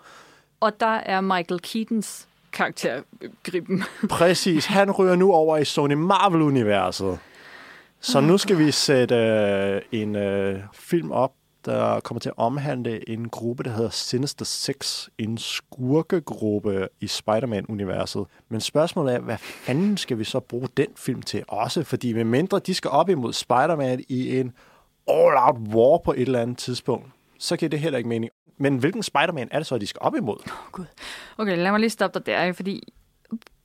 [0.61, 3.03] Og der er Michael Keatons karakter
[3.43, 3.85] Griben.
[4.11, 4.67] Præcis.
[4.67, 7.19] Han ryger nu over i Sony Marvel-universet.
[8.01, 9.15] Så nu skal vi sætte
[9.93, 11.33] uh, en uh, film op,
[11.65, 18.27] der kommer til at omhandle en gruppe, der hedder Sinister Six, en skurkegruppe i Spider-Man-universet.
[18.49, 21.85] Men spørgsmålet er, hvad fanden skal vi så bruge den film til også?
[21.85, 24.53] Fordi med mindre de skal op imod Spider-Man i en
[25.09, 27.07] all-out war på et eller andet tidspunkt,
[27.39, 28.33] så giver det heller ikke mening.
[28.59, 30.37] Men hvilken Spider-Man er det så, de skal op imod?
[30.47, 30.85] Oh, Gud.
[31.39, 32.93] Okay, lad mig lige stoppe dig der, fordi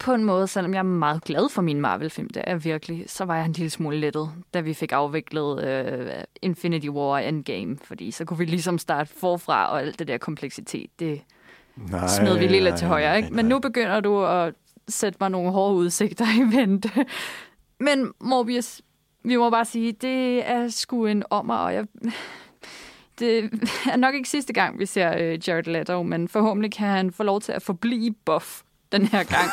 [0.03, 3.25] på en måde, selvom jeg er meget glad for min Marvel-film, det er virkelig, så
[3.25, 5.63] var jeg en lille smule lettet, da vi fik afviklet
[5.97, 10.17] uh, Infinity War Endgame, fordi så kunne vi ligesom starte forfra, og alt det der
[10.17, 11.21] kompleksitet, det
[11.75, 13.17] nej, smed vi lige lidt til højre.
[13.17, 13.29] Ikke?
[13.29, 13.43] Nej, nej.
[13.43, 14.53] Men nu begynder du at
[14.87, 16.89] sætte mig nogle hårde udsigter i vente.
[17.79, 18.81] Men Morbius,
[19.23, 21.85] vi må bare sige, det er sgu en ommer, og jeg...
[23.19, 23.49] Det
[23.91, 27.23] er nok ikke sidste gang, vi ser uh, Jared Leto, men forhåbentlig kan han få
[27.23, 28.61] lov til at forblive buff
[28.93, 29.49] den her gang,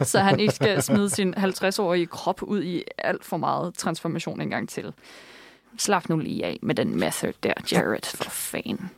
[0.10, 4.50] så han ikke skal smide sin 50-årige krop ud i alt for meget transformation en
[4.50, 4.92] gang til.
[5.78, 8.90] Slap nu lige af med den method der, Jared, for fan.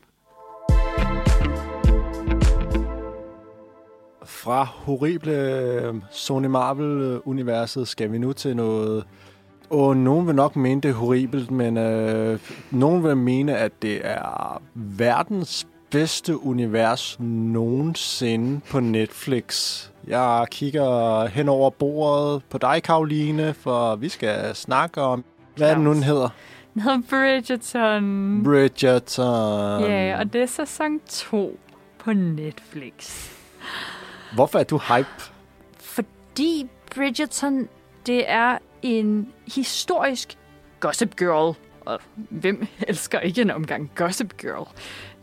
[4.24, 9.04] Fra horrible øh, Sony Marvel-universet skal vi nu til noget...
[9.70, 14.00] Og nogen vil nok mene, det er horribelt, men øh, nogen vil mene, at det
[14.04, 19.84] er verdens bedste univers nogensinde på Netflix.
[20.06, 25.24] Jeg kigger hen over bordet på dig, Karoline, for vi skal snakke om...
[25.56, 26.28] Hvad er det nu, den hedder?
[26.74, 28.44] Den hedder Bridgerton.
[28.44, 29.82] Bridgerton.
[29.82, 31.58] Ja, og det er sæson 2
[31.98, 33.28] på Netflix.
[34.34, 35.32] Hvorfor er du hype?
[35.78, 37.68] Fordi Bridgerton,
[38.06, 40.38] det er en historisk
[40.80, 41.56] Gossip Girl.
[41.80, 44.68] Og hvem elsker ikke en omgang Gossip Girl?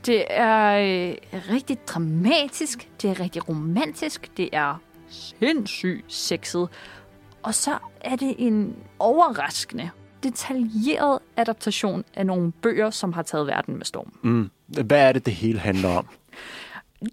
[0.06, 6.70] Det er øh, rigtig dramatisk, det er rigtig romantisk, det er sindssygt sexet.
[7.44, 9.90] Og så er det en overraskende,
[10.24, 14.14] detaljeret adaptation af nogle bøger, som har taget verden med storm.
[14.22, 14.50] Mm.
[14.68, 16.08] Hvad er det, det hele handler om?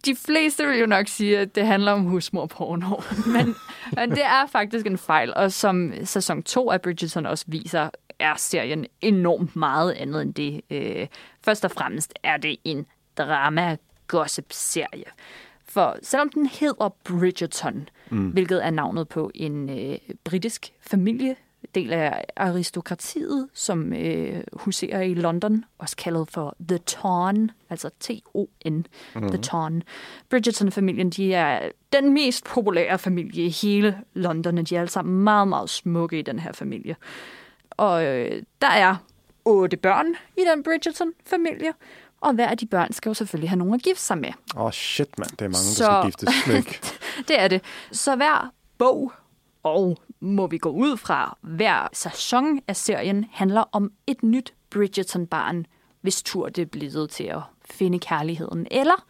[0.04, 2.96] De fleste vil jo nok sige, at det handler om husmorporno,
[3.34, 3.54] men,
[3.92, 7.90] men det er faktisk en fejl, og som sæson 2 af Bridgerton også viser,
[8.22, 10.60] er serien enormt meget andet end det.
[10.70, 11.06] Øh,
[11.44, 12.86] først og fremmest er det en
[13.18, 15.04] drama-gossip-serie.
[15.68, 18.28] For selvom den hedder Bridgerton, mm.
[18.28, 21.36] hvilket er navnet på en øh, britisk familie,
[21.74, 28.72] del af aristokratiet, som øh, huserer i London, også kaldet for The Ton, altså T-O-N,
[29.14, 29.28] mm-hmm.
[29.28, 29.82] The Ton.
[30.28, 35.24] Bridgerton-familien, de er den mest populære familie i hele London, og de er alle sammen
[35.24, 36.96] meget, meget smukke i den her familie.
[37.82, 38.96] Og øh, der er
[39.44, 41.72] otte børn i den Bridgerton-familie,
[42.20, 44.32] og hver af de børn skal jo selvfølgelig have nogen at gifte sig med.
[44.56, 45.30] Åh, oh, shit, mand.
[45.30, 45.84] Det er mange, Så...
[45.84, 46.62] der skal giftes med.
[47.28, 47.62] det er det.
[47.92, 49.12] Så hver bog
[49.62, 55.66] og må vi gå ud fra, hver sæson af serien handler om et nyt Bridgerton-barn,
[56.00, 57.40] hvis tur det er blevet til at
[57.70, 59.06] finde kærligheden, eller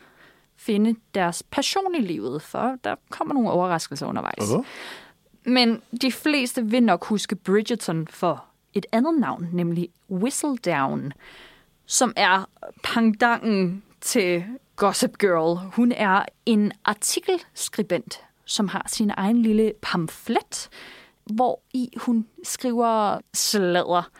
[0.56, 4.38] finde deres passion i livet, for der kommer nogle overraskelser undervejs.
[4.38, 4.64] Uh-huh.
[5.44, 11.12] Men de fleste vil nok huske Bridgerton for et andet navn, nemlig Whistledown,
[11.86, 12.48] som er
[12.82, 14.44] pangdangen til
[14.76, 15.58] Gossip Girl.
[15.76, 20.68] Hun er en artikelskribent, som har sin egen lille pamflet,
[21.24, 24.10] hvor i hun skriver sladder.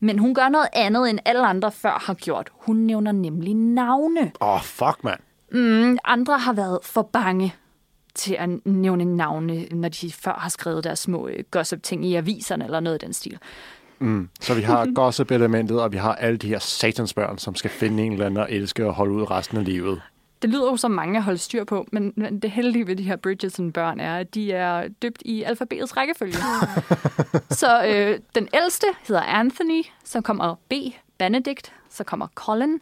[0.00, 2.50] Men hun gør noget andet, end alle andre før har gjort.
[2.52, 4.32] Hun nævner nemlig navne.
[4.40, 5.20] Åh, oh, fuck, mand.
[5.52, 7.54] Mm, andre har været for bange
[8.14, 12.64] til at nævne navne, når de før har skrevet deres små øh, gossip-ting i aviserne
[12.64, 13.38] eller noget af den stil.
[13.98, 14.28] Mm.
[14.40, 18.12] Så vi har gossip-elementet, og vi har alle de her satansbørn, som skal finde en
[18.12, 20.02] eller anden og elske og holde ud resten af livet.
[20.42, 23.16] Det lyder jo som mange at holde styr på, men, det heldige ved de her
[23.16, 26.34] Bridgerton-børn er, at de er døbt i alfabetets rækkefølge.
[27.60, 30.72] så øh, den ældste hedder Anthony, så kommer B,
[31.18, 32.80] Benedict, så kommer Colin,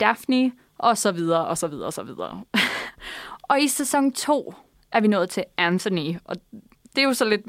[0.00, 2.44] Daphne, og så videre, og så videre, og så videre.
[3.50, 4.54] og i sæson 2
[4.92, 6.36] er vi nået til Anthony, og
[6.96, 7.42] det er jo så lidt...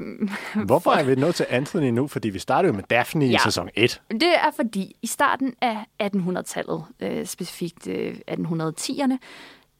[0.66, 2.06] Hvorfor er vi nået til Anthony nu?
[2.06, 3.36] Fordi vi startede jo med Daphne ja.
[3.36, 4.02] i sæson 1.
[4.10, 9.16] Det er fordi, i starten af 1800-tallet, øh, specifikt øh, 1810'erne,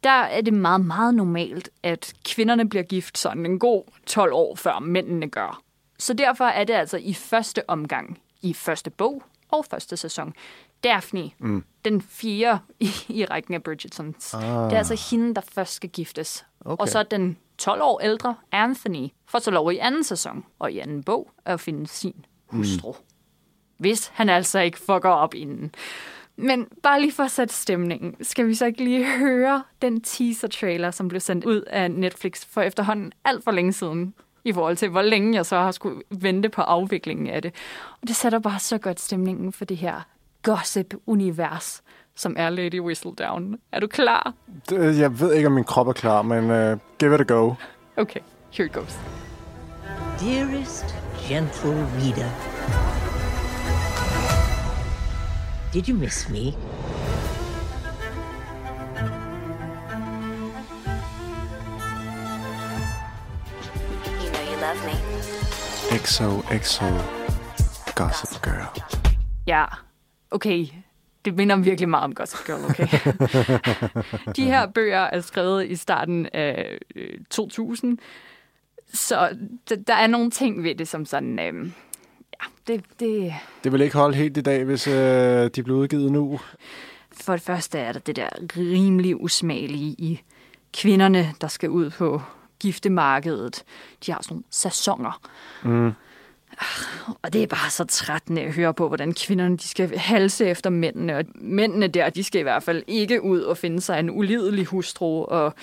[0.05, 4.55] der er det meget, meget normalt, at kvinderne bliver gift sådan en god 12 år
[4.55, 5.63] før mændene gør.
[5.99, 10.35] Så derfor er det altså i første omgang, i første bog og første sæson,
[10.85, 11.65] Daphne, mm.
[11.85, 14.35] den fjerde i, i rækken af Bridgertons.
[14.35, 14.43] Ah.
[14.43, 16.47] Det er altså hende, der først skal giftes.
[16.65, 16.83] Okay.
[16.83, 20.79] Og så den 12 år ældre Anthony får så lov i anden sæson og i
[20.79, 22.93] anden bog at finde sin hustru.
[22.93, 22.99] Mm.
[23.79, 25.75] Hvis han altså ikke fucker op inden.
[26.37, 30.91] Men bare lige for at sætte stemningen, skal vi så ikke lige høre den teaser-trailer,
[30.91, 34.15] som blev sendt ud af Netflix for efterhånden alt for længe siden,
[34.45, 37.55] i forhold til, hvor længe jeg så har skulle vente på afviklingen af det.
[38.03, 40.01] Og det sætter bare så godt stemningen for det her
[40.43, 41.83] gossip-univers,
[42.17, 43.59] som er Lady Whistledown.
[43.73, 44.33] Er du klar?
[44.69, 47.55] Det, jeg ved ikke, om min krop er klar, men uh, give it a go.
[47.97, 48.99] Okay, here it goes.
[50.21, 50.95] Dearest
[51.29, 52.31] gentle reader,
[55.73, 56.55] did you miss me?
[64.23, 64.97] You know you love me.
[65.91, 66.85] XO, XO,
[67.95, 68.83] Gossip Girl.
[69.47, 69.65] Ja,
[70.31, 70.86] okay
[71.27, 72.89] det minder virkelig meget om Gossip Girl, okay?
[74.37, 76.79] de her bøger er skrevet i starten af
[77.31, 77.99] 2000, øh,
[78.93, 79.37] så
[79.87, 81.39] der er nogle ting ved det, som sådan...
[81.39, 81.71] Øh,
[82.43, 83.35] ja, det, det...
[83.65, 86.41] det vil ikke holde helt i dag, hvis øh, de bliver udgivet nu.
[87.13, 90.21] For det første er der det der rimelig usmagelige i
[90.75, 92.23] kvinderne, der skal ud på
[92.61, 93.65] giftemarkedet.
[94.07, 95.21] De har sådan nogle sæsoner.
[95.65, 95.93] Mm.
[97.23, 100.71] Og det er bare så trættende at høre på, hvordan kvinderne de skal halse efter
[100.71, 101.17] mændene.
[101.17, 104.65] Og mændene der, de skal i hvert fald ikke ud og finde sig en ulidelig
[104.67, 105.25] hustru.
[105.25, 105.55] Og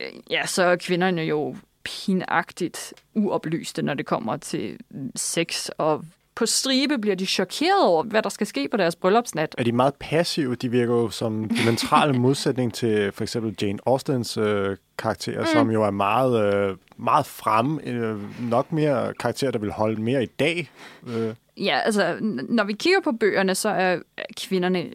[0.00, 4.78] øh, ja, så er kvinderne jo pinagtigt uoplyste, når det kommer til
[5.16, 9.54] sex og på stribe bliver de chokeret over, hvad der skal ske på deres bryllupsnat.
[9.58, 10.54] Er de meget passive?
[10.54, 15.46] De virker jo som dimensionale modsætning til for eksempel Jane Austens øh, karakter, mm.
[15.46, 17.80] som jo er meget, øh, meget frem.
[17.84, 20.70] Øh, nok mere karakterer, der vil holde mere i dag.
[21.06, 21.34] Øh.
[21.56, 22.16] Ja, altså,
[22.48, 23.98] når vi kigger på bøgerne, så er
[24.36, 24.90] kvinderne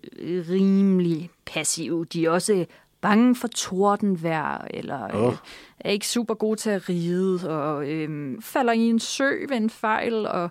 [0.49, 2.05] rimelig passive.
[2.05, 2.65] De er også
[3.01, 5.31] bange for tordenvejr, eller Åh.
[5.31, 5.37] øh,
[5.79, 9.69] er ikke super god til at ride, og øh, falder i en sø ved en
[9.69, 10.49] fejl, og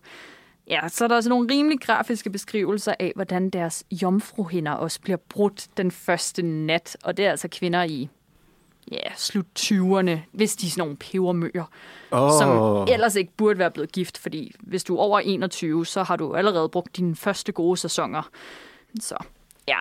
[0.70, 5.16] ja, så er der også nogle rimelig grafiske beskrivelser af, hvordan deres jomfruhinder også bliver
[5.29, 8.09] brudt den første nat, og det er altså kvinder i
[8.92, 11.64] ja, slut 20'erne, hvis de er sådan nogle pebermøer,
[12.12, 12.31] Åh.
[12.40, 16.16] som ellers ikke burde være blevet gift, fordi hvis du er over 21, så har
[16.16, 18.31] du allerede brugt dine første gode sæsoner.
[19.00, 19.16] Så,
[19.68, 19.79] ja.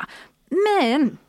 [0.52, 1.20] Men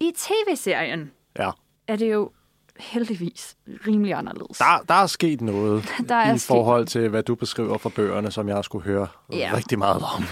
[0.00, 1.50] i tv-serien Ja.
[1.88, 2.30] er det jo
[2.78, 3.56] heldigvis
[3.86, 4.58] rimelig anderledes.
[4.58, 7.88] Der, der er sket noget Der er i sket- forhold til, hvad du beskriver fra
[7.96, 9.52] bøgerne, som jeg skulle høre Ja.
[9.56, 10.22] rigtig meget om.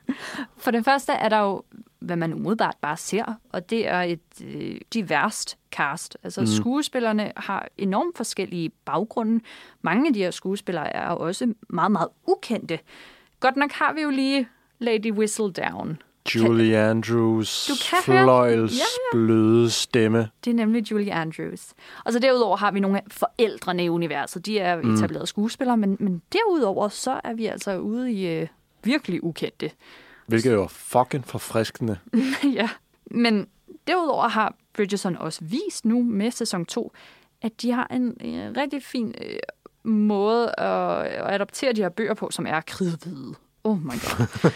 [0.64, 1.62] For det første er der jo,
[1.98, 6.16] hvad man umiddelbart bare ser, og det er et øh, diverst cast.
[6.24, 6.46] Altså mm.
[6.46, 9.44] skuespillerne har enormt forskellige baggrunde.
[9.82, 12.78] Mange af de her skuespillere er også meget, meget ukendte.
[13.40, 16.02] Godt nok har vi jo lige Lady Whistledown.
[16.34, 20.28] Julie Andrews, Du kan høre- fløjls, Ja, ja, bløde stemme.
[20.44, 21.66] Det er nemlig Julie Andrews.
[22.04, 24.46] Og så derudover har vi nogle af forældrene i universet.
[24.46, 28.46] De er etablerede skuespillere, men, men derudover så er vi altså ude i øh,
[28.84, 29.70] virkelig ukendte.
[30.26, 31.98] Hvilket jo er fucking forfriskende.
[32.58, 32.68] ja.
[33.10, 33.46] Men
[33.86, 36.92] derudover har Bridgerton også vist nu med sæson 2,
[37.42, 39.38] at de har en, en rigtig fin øh,
[39.92, 43.34] måde at, at adoptere de her bøger på, som er kridhvide.
[43.66, 44.50] Oh my god.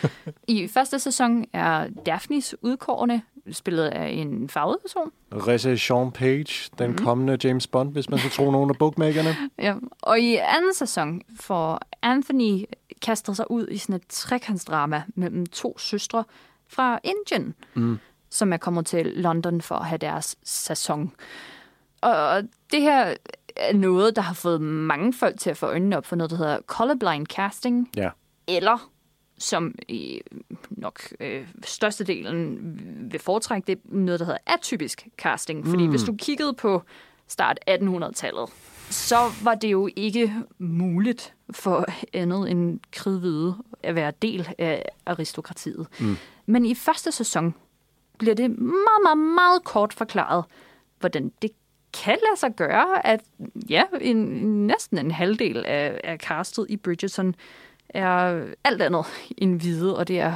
[0.49, 3.20] I første sæson er Daphnes udkårende,
[3.53, 5.11] spillet af en farvet person.
[5.33, 6.96] Rese Sean Page, den mm.
[6.99, 9.37] kommende James Bond, hvis man skal tro nogen af bookmakerne.
[9.59, 9.75] Ja.
[10.03, 12.64] Og i anden sæson får Anthony
[13.03, 16.25] kastet sig ud i sådan et trekantsdrama mellem to søstre
[16.68, 17.99] fra Indien, mm.
[18.31, 21.12] som er kommet til London for at have deres sæson.
[22.01, 22.42] Og
[22.73, 23.14] det her
[23.57, 26.37] er noget, der har fået mange folk til at få øjnene op for noget, der
[26.37, 28.11] hedder colorblind casting, Ja.
[28.46, 28.90] eller
[29.40, 30.20] som i
[30.70, 32.59] nok øh, størstedelen
[33.11, 35.66] vil foretrække, det er noget, der hedder atypisk casting.
[35.66, 35.90] Fordi mm.
[35.90, 36.83] hvis du kiggede på
[37.29, 38.50] start 1800-tallet,
[38.90, 45.87] så var det jo ikke muligt for andet end kridhvide at være del af aristokratiet.
[46.00, 46.16] Mm.
[46.46, 47.55] Men i første sæson
[48.18, 50.44] bliver det meget, meget, meget kort forklaret,
[51.00, 51.50] hvordan det
[51.92, 53.20] kan lade sig gøre, at
[53.68, 54.16] ja, en,
[54.66, 57.35] næsten en halvdel af, af castet i Bridgerton
[57.94, 59.05] er alt andet
[59.38, 60.35] end hvide, og det er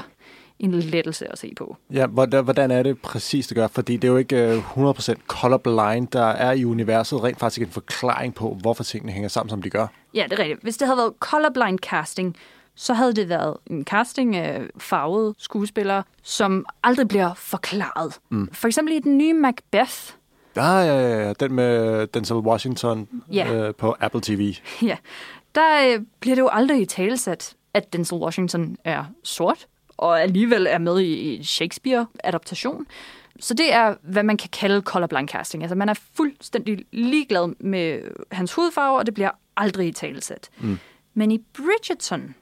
[0.58, 1.76] en lettelse at se på.
[1.92, 3.66] Ja, hvordan, er det præcis, det gør?
[3.66, 6.08] Fordi det er jo ikke øh, 100% colorblind.
[6.08, 9.70] Der er i universet rent faktisk en forklaring på, hvorfor tingene hænger sammen, som de
[9.70, 9.86] gør.
[10.14, 10.62] Ja, det er rigtigt.
[10.62, 12.36] Hvis det havde været colorblind casting,
[12.74, 18.18] så havde det været en casting af farvede skuespillere, som aldrig bliver forklaret.
[18.30, 18.48] Mm.
[18.52, 20.10] For eksempel i den nye Macbeth,
[20.56, 21.32] Ja, ja, ja, ja.
[21.32, 23.54] Den med Denzel Washington Ja.
[23.54, 24.54] øh, på Apple TV.
[24.82, 24.96] ja,
[25.54, 30.66] der øh, bliver det jo aldrig i talesat, at Denzel Washington er sort, og alligevel
[30.66, 32.86] er med i i Shakespeare-adaptation.
[33.40, 35.62] Så det er, hvad man kan kalde colorblind casting.
[35.62, 38.00] Altså man er fuldstændig ligeglad med
[38.32, 40.50] hans hudfarve, og det bliver aldrig i talesat.
[40.58, 40.78] Mm.
[41.14, 42.34] Men i Bridgerton,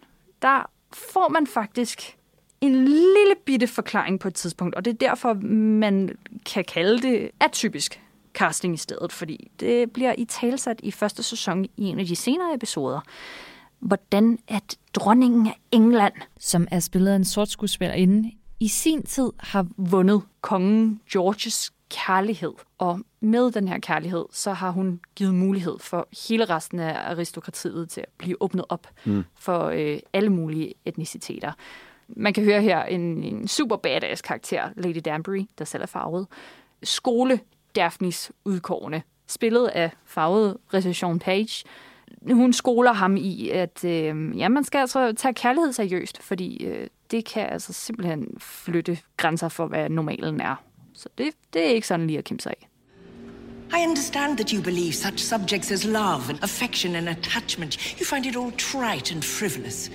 [0.42, 2.16] der får man faktisk
[2.60, 5.34] en lille bitte forklaring på et tidspunkt, og det er derfor,
[5.78, 8.00] man kan kalde det atypisk
[8.34, 12.16] casting i stedet, fordi det bliver i talsat i første sæson i en af de
[12.16, 13.00] senere episoder,
[13.78, 19.30] hvordan at dronningen af England, som er spillet af en sort skuespillerinde, i sin tid
[19.38, 22.52] har vundet kongen Georges kærlighed.
[22.78, 27.90] Og med den her kærlighed, så har hun givet mulighed for hele resten af aristokratiet
[27.90, 29.24] til at blive åbnet op mm.
[29.34, 31.52] for øh, alle mulige etniciteter.
[32.08, 36.26] Man kan høre her en, en super badass karakter, Lady Danbury, der selv er farvet.
[36.82, 37.40] Skole
[37.76, 41.64] Daphnis udkårende, spillet af farvet Recession Page.
[42.32, 46.86] Hun skoler ham i, at øh, ja, man skal altså tage kærlighed seriøst, fordi øh,
[47.10, 50.64] det kan altså simpelthen flytte grænser for, hvad normalen er.
[50.94, 52.68] Så det, det er ikke sådan lige at kæmpe sig af.
[53.72, 57.76] I understand that you believe such subjects as love and affection and attachment.
[57.98, 59.90] You find it all trite and frivolous.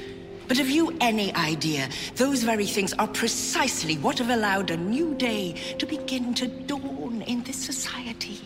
[0.48, 5.14] But have you any idea those very things are precisely what have allowed a new
[5.16, 8.40] day to begin to dawn in this society?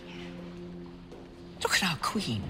[1.61, 2.43] Look at our queen.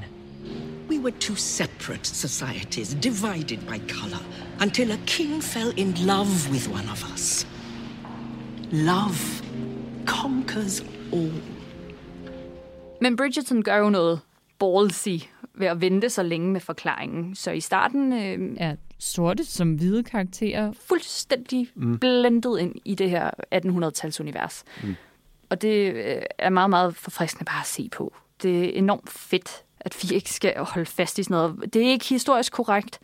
[0.87, 4.19] We were two separate societies, divided by color,
[4.59, 7.45] until a king fell in love with one of us.
[8.71, 9.41] Love
[10.05, 10.81] conquers
[11.11, 11.31] all.
[13.01, 14.19] Men Bridgerton gør jo noget
[14.59, 15.17] ballsy
[15.53, 17.35] ved at vente så længe med forklaringen.
[17.35, 21.99] Så i starten øh, er sorte som hvide karakterer fuldstændig mm.
[21.99, 24.63] blendet ind i det her 1800-talsunivers.
[24.83, 24.95] Mm.
[25.49, 28.13] Og det øh, er meget, meget forfriskende bare at se på.
[28.41, 31.73] Det er enormt fedt, at vi ikke skal holde fast i sådan noget.
[31.73, 32.99] Det er ikke historisk korrekt,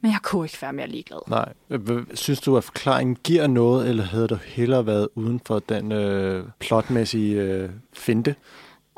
[0.00, 1.18] Men jeg kunne ikke være mere ligeglad.
[1.28, 1.52] Nej.
[2.14, 6.44] Synes du, at forklaringen giver noget, eller havde du hellere været uden for den øh,
[6.58, 8.34] plotmæssige øh, finte?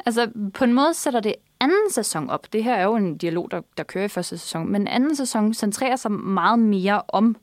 [0.07, 2.53] Altså, på en måde sætter det anden sæson op.
[2.53, 4.69] Det her er jo en dialog, der, der kører i første sæson.
[4.69, 7.37] Men anden sæson centrerer sig meget mere om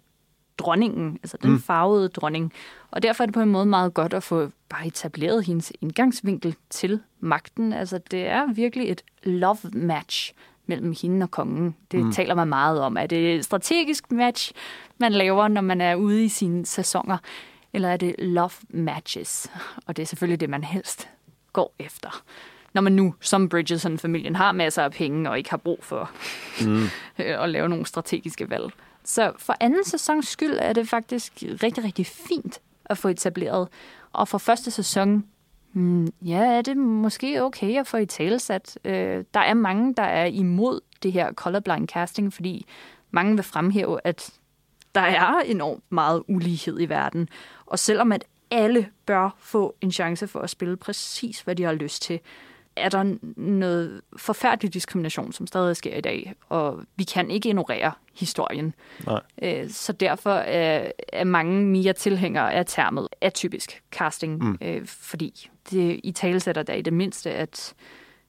[0.57, 1.59] dronningen, altså den mm.
[1.59, 2.53] farvede dronning.
[2.91, 6.55] Og derfor er det på en måde meget godt at få bare etableret hendes indgangsvinkel
[6.69, 7.73] til magten.
[7.73, 10.33] Altså, det er virkelig et love match
[10.65, 11.75] mellem hende og kongen.
[11.91, 12.11] Det mm.
[12.11, 12.97] taler man meget om.
[12.97, 14.51] Er det et strategisk match,
[14.97, 17.17] man laver, når man er ude i sine sæsoner?
[17.73, 19.51] Eller er det love matches?
[19.85, 21.09] Og det er selvfølgelig det, man helst
[21.53, 22.23] går efter.
[22.75, 26.11] Når man nu, som Bridgerton-familien, har masser af penge og ikke har brug for
[26.61, 26.85] mm.
[27.17, 28.71] at lave nogle strategiske valg.
[29.03, 33.67] Så for anden sæsons skyld er det faktisk rigtig, rigtig fint at få etableret.
[34.13, 35.25] Og for første sæson,
[35.71, 38.77] hmm, ja, er det måske okay at få i talesat.
[38.85, 42.65] Øh, der er mange, der er imod det her colorblind casting, fordi
[43.11, 44.29] mange vil fremhæve, at
[44.95, 47.29] der er enormt meget ulighed i verden.
[47.65, 51.73] Og selvom at alle bør få en chance for at spille præcis, hvad de har
[51.73, 52.19] lyst til,
[52.77, 57.91] er der noget forfærdelig diskrimination, som stadig sker i dag, og vi kan ikke ignorere
[58.13, 58.73] historien.
[59.05, 59.21] Nej.
[59.41, 64.57] Øh, Så derfor er, er mange mere tilhængere af termet atypisk casting, mm.
[64.61, 67.73] øh, fordi det i talesætter der i det mindste, at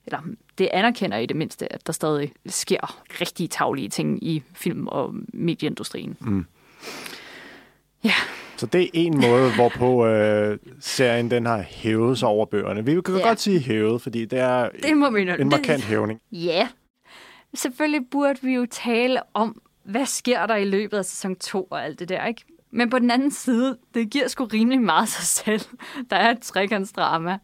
[0.06, 0.20] eller
[0.58, 5.14] det anerkender i det mindste, at der stadig sker rigtig taglige ting i film- og
[5.32, 6.16] medieindustrien.
[6.20, 6.46] Mm.
[8.06, 8.12] Ja,
[8.56, 12.84] Så det er en måde, hvorpå øh, serien den har hævet sig over bøgerne.
[12.84, 13.28] Vi kan Ja.
[13.28, 15.40] godt sige hævet, fordi det er det må nok.
[15.40, 16.20] en markant hævning.
[16.32, 16.68] Ja.
[17.54, 21.84] Selvfølgelig burde vi jo tale om, hvad sker der i løbet af sæson 2 og
[21.84, 22.44] alt det der, ikke?
[22.70, 25.60] Men på den anden side, det giver sgu rimelig meget sig selv.
[26.10, 27.38] Der er et trekantsdrama.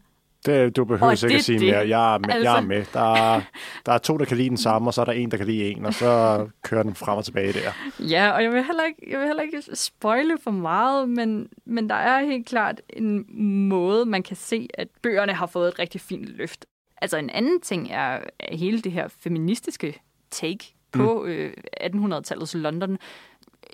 [0.45, 1.67] Det, du behøver det er sige det.
[1.67, 1.87] mere.
[1.87, 2.29] Jeg er med.
[2.29, 2.43] Altså...
[2.43, 2.85] Jeg er Altså- med.
[2.93, 3.41] Der, er,
[3.85, 5.45] der er to, der kan lide den samme, og så er der en, der kan
[5.45, 7.71] lide en, og så kører den frem og tilbage der.
[7.99, 11.89] Ja, og jeg vil heller ikke, jeg vil heller ikke spoile for meget, men, men
[11.89, 13.25] der er helt klart en
[13.69, 16.65] måde, man kan se, at bøgerne har fået et rigtig fint løft.
[17.01, 22.97] Altså en anden ting er er hele det her feministiske take på øh, 1800-tallets London.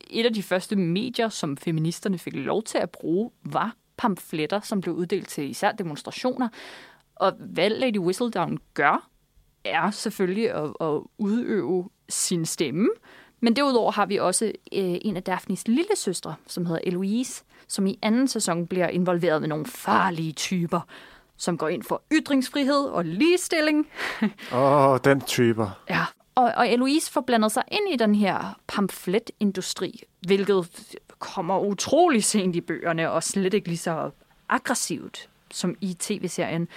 [0.10, 4.82] Et af de første medier, som feministerne fik lov til at bruge, var pamfletter, som
[4.82, 6.50] blev uddelt til især demonstrationer.
[7.16, 9.10] Og hvad Lady Whistledown gør,
[9.66, 12.90] er selvfølgelig at, at udøve sin stemme.
[13.40, 14.52] Men derudover har vi også øh,
[15.02, 19.50] en af Daphnes lille søstre, som hedder Eloise, som i anden sæson bliver involveret med
[19.50, 20.82] nogle farlige typer,
[21.38, 23.88] som går ind for ytringsfrihed og ligestilling.
[24.54, 25.70] Åh, den typer.
[25.90, 26.06] Ja.
[26.36, 30.70] Og, og Eloise får blandet sig ind i den her pamfletindustri, hvilket
[31.20, 34.10] kommer utrolig sent i bøgerne, og slet ikke lige så
[34.50, 36.68] aggressivt som i tv-serien.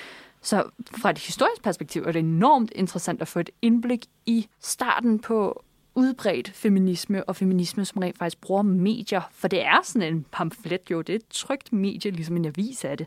[0.43, 0.64] Så
[1.01, 5.64] fra et historisk perspektiv er det enormt interessant at få et indblik i starten på
[5.95, 9.20] udbredt feminisme, og feminisme, som rent faktisk bruger medier.
[9.32, 12.84] For det er sådan en pamflet jo, det er et trygt medie, ligesom en avis
[12.84, 13.07] af det.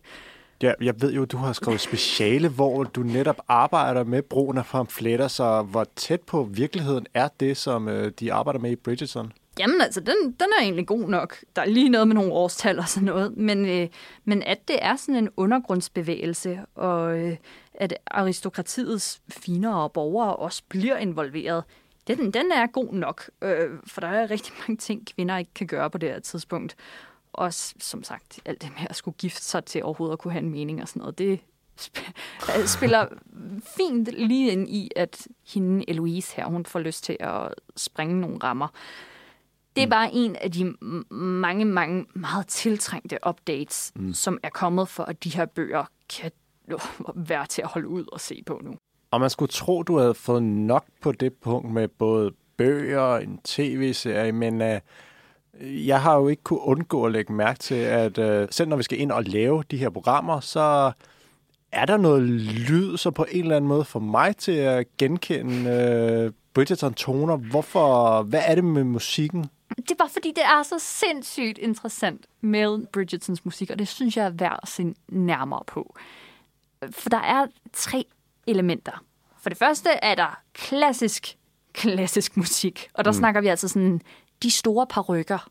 [0.62, 4.66] Ja, jeg ved jo, du har skrevet speciale, hvor du netop arbejder med brugen af
[4.66, 9.32] pamfletter, så hvor tæt på virkeligheden er det, som øh, de arbejder med i Bridgerton?
[9.60, 11.38] Jamen altså, den, den er egentlig god nok.
[11.56, 13.38] Der er lige noget med nogle årstal og sådan noget.
[13.38, 13.88] Men, øh,
[14.26, 17.38] men at det er sådan en undergrundsbevægelse, og øh,
[17.74, 21.64] at aristokratiets finere borgere også bliver involveret,
[22.08, 23.30] den, den er god nok.
[23.42, 26.76] Øh, for der er rigtig mange ting, kvinder ikke kan gøre på det her tidspunkt.
[27.34, 30.44] Og som sagt, alt det med at skulle gifte sig til overhovedet at kunne have
[30.44, 31.40] en mening og sådan noget, det
[31.82, 32.12] sp-
[32.60, 33.08] øh, spiller
[33.78, 38.38] fint lige ind i, at hende Eloise her, hun får lyst til at springe nogle
[38.44, 38.68] rammer.
[39.76, 40.74] Det er bare en af de
[41.16, 44.14] mange, mange meget tiltrængte updates, mm.
[44.14, 46.32] som er kommet for, at de her bøger kan
[47.30, 48.74] være til at holde ud og se på nu.
[49.12, 53.24] Og man skulle tro, du havde fået nok på det punkt med både bøger og
[53.24, 54.80] en tv-serie, men øh,
[55.88, 58.84] jeg har jo ikke kunne undgå at lægge mærke til, at øh, selv når vi
[58.84, 60.92] skal ind og lave de her programmer, så
[61.72, 65.70] er der noget lyd, så på en eller anden måde for mig til at genkende
[65.70, 67.36] øh, Bridgerton-toner.
[67.36, 68.22] Hvorfor?
[68.24, 69.46] Hvad er det med musikken?
[69.70, 74.18] Det er bare fordi, det er så sindssygt interessant med Bridgertons musik, og det synes
[74.18, 75.96] jeg er værd at se nærmere på.
[76.92, 78.06] For der er tre
[78.48, 79.04] elementer.
[79.42, 81.38] For det første er der klassisk,
[81.74, 83.18] klassisk musik, og der mm.
[83.18, 84.02] snakker vi altså sådan
[84.44, 85.50] de store parrykker,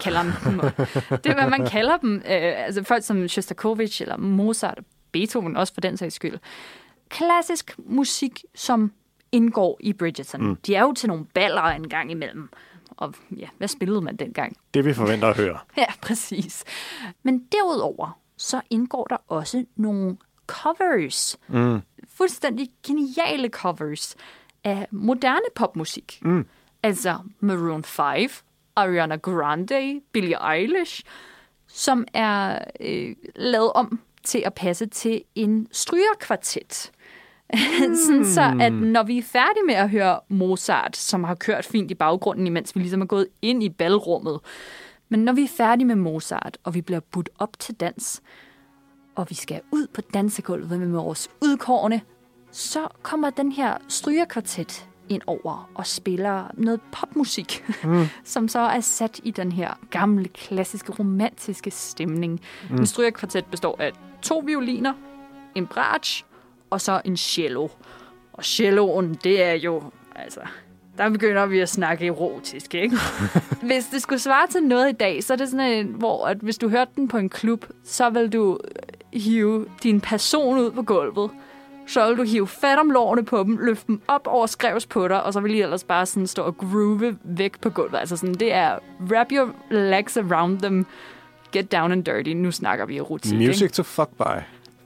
[0.00, 0.60] kalder man dem.
[1.24, 2.16] det er, hvad man kalder dem.
[2.16, 2.22] Øh,
[2.66, 4.78] altså folk som Shostakovich eller Mozart,
[5.12, 6.38] Beethoven også for den sags skyld.
[7.08, 8.92] Klassisk musik, som
[9.32, 10.46] indgår i Bridgerton.
[10.46, 10.56] Mm.
[10.56, 12.50] De er jo til nogle baller en gang imellem.
[12.96, 14.56] Og ja, hvad spillede man dengang?
[14.74, 15.58] Det vi forventer at høre.
[15.76, 16.64] Ja, præcis.
[17.22, 20.16] Men derudover, så indgår der også nogle
[20.46, 21.38] covers.
[21.48, 21.80] Mm.
[22.08, 24.16] Fuldstændig geniale covers
[24.64, 26.18] af moderne popmusik.
[26.22, 26.46] Mm.
[26.82, 28.30] altså Maroon 5,
[28.76, 31.02] Ariana Grande, Billie Eilish,
[31.66, 36.92] som er øh, lavet om til at passe til en strygerkvartet.
[37.52, 37.96] Mm.
[38.06, 41.90] Sådan så, at når vi er færdige med at høre Mozart, som har kørt fint
[41.90, 44.40] i baggrunden, imens vi ligesom er gået ind i ballrummet,
[45.08, 48.22] men når vi er færdige med Mozart, og vi bliver budt op til dans,
[49.14, 52.00] og vi skal ud på dansegulvet med vores udkårne,
[52.50, 58.06] så kommer den her strygerkvartet ind over og spiller noget popmusik, mm.
[58.24, 62.40] som så er sat i den her gamle, klassiske, romantiske stemning.
[62.70, 62.76] Mm.
[62.76, 63.92] En strygerkvartet består af
[64.22, 64.92] to violiner,
[65.54, 66.24] en bratsch
[66.76, 67.68] og så en cello.
[68.32, 69.82] Og celloen, det er jo,
[70.16, 70.40] altså,
[70.98, 72.96] der begynder vi at snakke erotisk, ikke?
[73.68, 76.36] hvis det skulle svare til noget i dag, så er det sådan en, hvor at
[76.36, 78.58] hvis du hørte den på en klub, så vil du
[79.12, 81.30] hive din person ud på gulvet.
[81.86, 85.08] Så vil du hive fat om lårene på dem, løfte dem op over skrevs på
[85.08, 87.98] dig, og så vil I ellers bare sådan stå og groove væk på gulvet.
[87.98, 88.78] Altså sådan, det er
[89.10, 90.86] wrap your legs around them,
[91.52, 92.30] get down and dirty.
[92.30, 93.74] Nu snakker vi erotik, Music ikke?
[93.74, 94.40] to fuck by.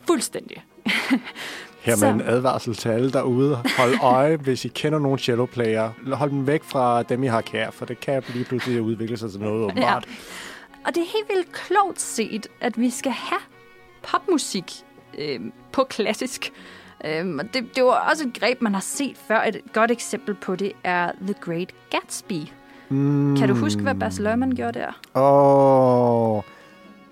[0.07, 0.65] Fuldstændig.
[1.83, 3.59] Her med en advarsel til alle derude.
[3.79, 5.91] Hold øje, hvis I kender nogle cello player.
[6.13, 9.31] Hold dem væk fra dem, I har kær, for det kan lige pludselig udvikle sig
[9.31, 10.07] til noget åbenbart.
[10.09, 10.15] Ja.
[10.87, 13.41] Og det er helt vildt klogt set, at vi skal have
[14.03, 14.73] popmusik
[15.19, 15.41] øh,
[15.73, 16.53] på klassisk.
[17.05, 17.25] Øh,
[17.55, 19.43] det, det var også et greb, man har set før.
[19.43, 22.43] Et godt eksempel på det er The Great Gatsby.
[22.89, 23.37] Mm.
[23.37, 25.01] Kan du huske, hvad Baz Luhrmann gjorde der?
[25.15, 26.37] Åh...
[26.37, 26.43] Oh.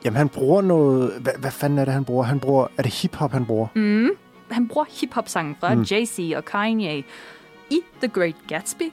[0.04, 1.12] Jamen, han bruger noget...
[1.20, 2.24] Hvad, hvad fanden er det, han bruger?
[2.24, 2.66] Han bruger...
[2.76, 3.66] Er det hiphop, han bruger?
[3.74, 4.08] Mm.
[4.50, 5.82] Han bruger hiphop-sangen fra mm.
[5.82, 7.04] Jay-Z og Kanye
[7.70, 8.92] i The Great Gatsby,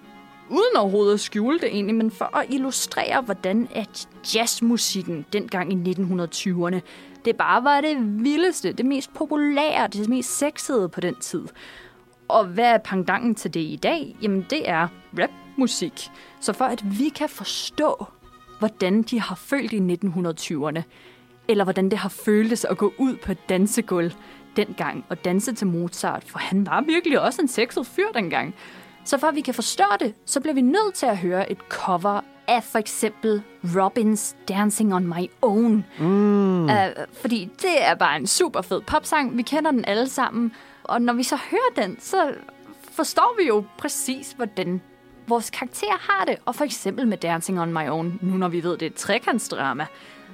[0.50, 5.92] uden overhovedet at skjule det egentlig, men for at illustrere, hvordan at jazzmusikken dengang i
[5.92, 6.80] 1920'erne,
[7.26, 11.44] det bare var det vildeste, det mest populære, det mest sexede på den tid.
[12.28, 14.16] Og hvad er pangdangen til det i dag?
[14.22, 14.88] Jamen, det er
[15.20, 16.10] rapmusik.
[16.40, 18.06] Så for at vi kan forstå,
[18.60, 20.82] hvordan de har følt i 1920'erne,
[21.48, 24.12] eller hvordan det har føltes at gå ud på et dansegulv
[24.56, 28.56] dengang og danse til Mozart, for han var virkelig også en sexet fyr dengang.
[29.06, 31.58] Så for at vi kan forstå det, så bliver vi nødt til at høre et
[31.70, 33.42] cover af for eksempel
[33.76, 35.86] Robins Dancing on My Own.
[36.00, 36.64] Mm.
[36.64, 36.72] Uh,
[37.22, 39.38] fordi det er bare en super fed popsang.
[39.38, 40.52] Vi kender den alle sammen.
[40.84, 42.34] Og når vi så hører den, så
[42.92, 44.82] forstår vi jo præcis, hvordan
[45.28, 46.38] vores karakter har det.
[46.46, 48.96] Og for eksempel med Dancing on My Own, nu når vi ved, det er et
[48.96, 49.86] trekantsdrama,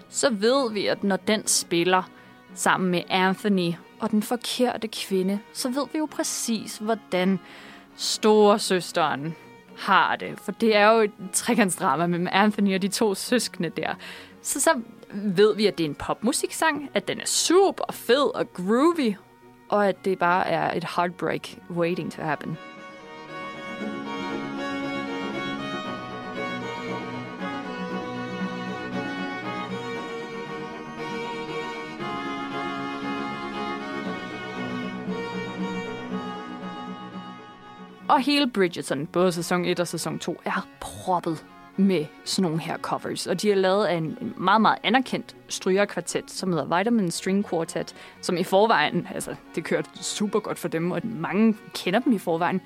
[0.10, 2.04] så ved vi, at når den spiller
[2.54, 7.40] sammen med Anthony og den forkerte kvinde, så ved vi jo præcis, hvordan
[7.96, 9.36] store søsteren
[9.78, 10.40] har det.
[10.40, 13.96] For det er jo et trekantsdrama med Anthony og de to søskende der.
[14.42, 14.82] Så så
[15.14, 19.16] ved vi, at det er en popmusiksang, at den er super fed og groovy,
[19.70, 22.58] og at det bare er et heartbreak waiting to happen.
[38.12, 41.46] Og hele Bridgerton, både sæson 1 og sæson 2, er proppet
[41.78, 43.28] med sådan nogle her covers.
[43.28, 47.96] Og de er lavet af en meget, meget anerkendt strygerkvartet, som hedder Vitamin String Quartet,
[48.22, 52.18] som i forvejen, altså det kørte super godt for dem, og mange kender dem i
[52.18, 52.62] forvejen.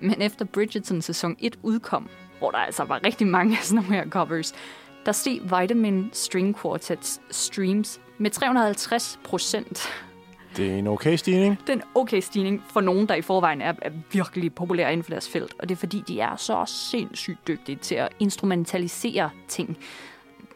[0.00, 2.08] Men efter Bridgerton sæson 1 udkom,
[2.38, 4.54] hvor der altså var rigtig mange af sådan nogle her covers,
[5.06, 9.88] der steg Vitamin String Quartets streams med 350 procent.
[10.56, 11.58] Det er en okay stigning.
[11.60, 15.04] Det er en okay stigning for nogen, der i forvejen er, er virkelig populære inden
[15.04, 15.54] for deres felt.
[15.58, 19.78] Og det er fordi, de er så sindssygt dygtige til at instrumentalisere ting.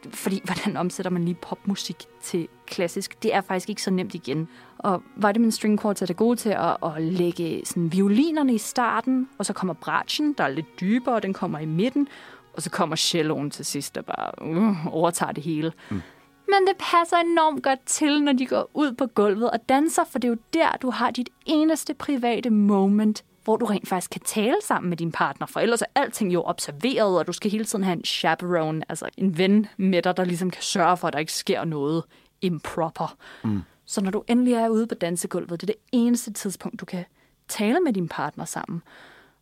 [0.09, 3.23] Fordi, hvordan omsætter man lige popmusik til klassisk?
[3.23, 4.47] Det er faktisk ikke så nemt igen.
[4.77, 9.45] Og Vitamin String Quartet er gode til at, at lægge sådan violinerne i starten, og
[9.45, 12.07] så kommer bratschen, der er lidt dybere, den kommer i midten,
[12.53, 15.71] og så kommer celloen til sidst, der bare uh, overtager det hele.
[15.89, 16.01] Mm.
[16.47, 20.19] Men det passer enormt godt til, når de går ud på gulvet og danser, for
[20.19, 24.21] det er jo der, du har dit eneste private moment, hvor du rent faktisk kan
[24.21, 27.65] tale sammen med din partner, for ellers er alting jo observeret, og du skal hele
[27.65, 31.13] tiden have en chaperone, altså en ven med dig, der ligesom kan sørge for, at
[31.13, 32.03] der ikke sker noget
[32.41, 33.15] improper.
[33.43, 33.61] Mm.
[33.85, 37.05] Så når du endelig er ude på dansegulvet, det er det eneste tidspunkt, du kan
[37.47, 38.81] tale med din partner sammen.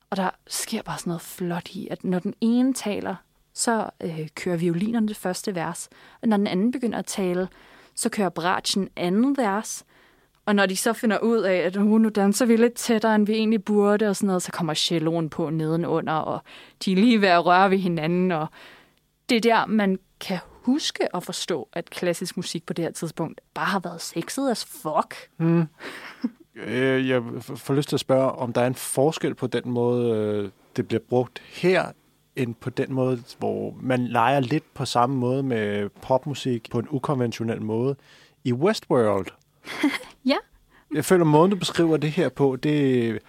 [0.09, 3.15] Og der sker bare sådan noget flot i, at når den ene taler,
[3.55, 5.89] så øh, kører violinerne det første vers.
[6.21, 7.47] Og når den anden begynder at tale,
[7.95, 9.85] så kører bratschen anden vers.
[10.45, 13.25] Og når de så finder ud af, at uh, nu danser vi lidt tættere, end
[13.25, 16.39] vi egentlig burde, og sådan noget, så kommer celloen på nedenunder, og
[16.85, 18.31] de er lige ved at røre ved hinanden.
[18.31, 18.47] Og
[19.29, 23.41] det er der, man kan huske og forstå, at klassisk musik på det her tidspunkt
[23.53, 25.29] bare har været sexet as fuck.
[25.37, 25.65] Mm.
[27.07, 27.23] Jeg
[27.55, 30.87] får lyst til at spørge, om der er en forskel på den måde, øh, det
[30.87, 31.91] bliver brugt her
[32.35, 36.87] end på den måde, hvor man leger lidt på samme måde med popmusik på en
[36.89, 37.95] ukonventionel måde
[38.43, 39.27] i Westworld.
[40.25, 40.35] Ja.
[40.95, 43.19] Jeg føler, måden du beskriver det her på, det,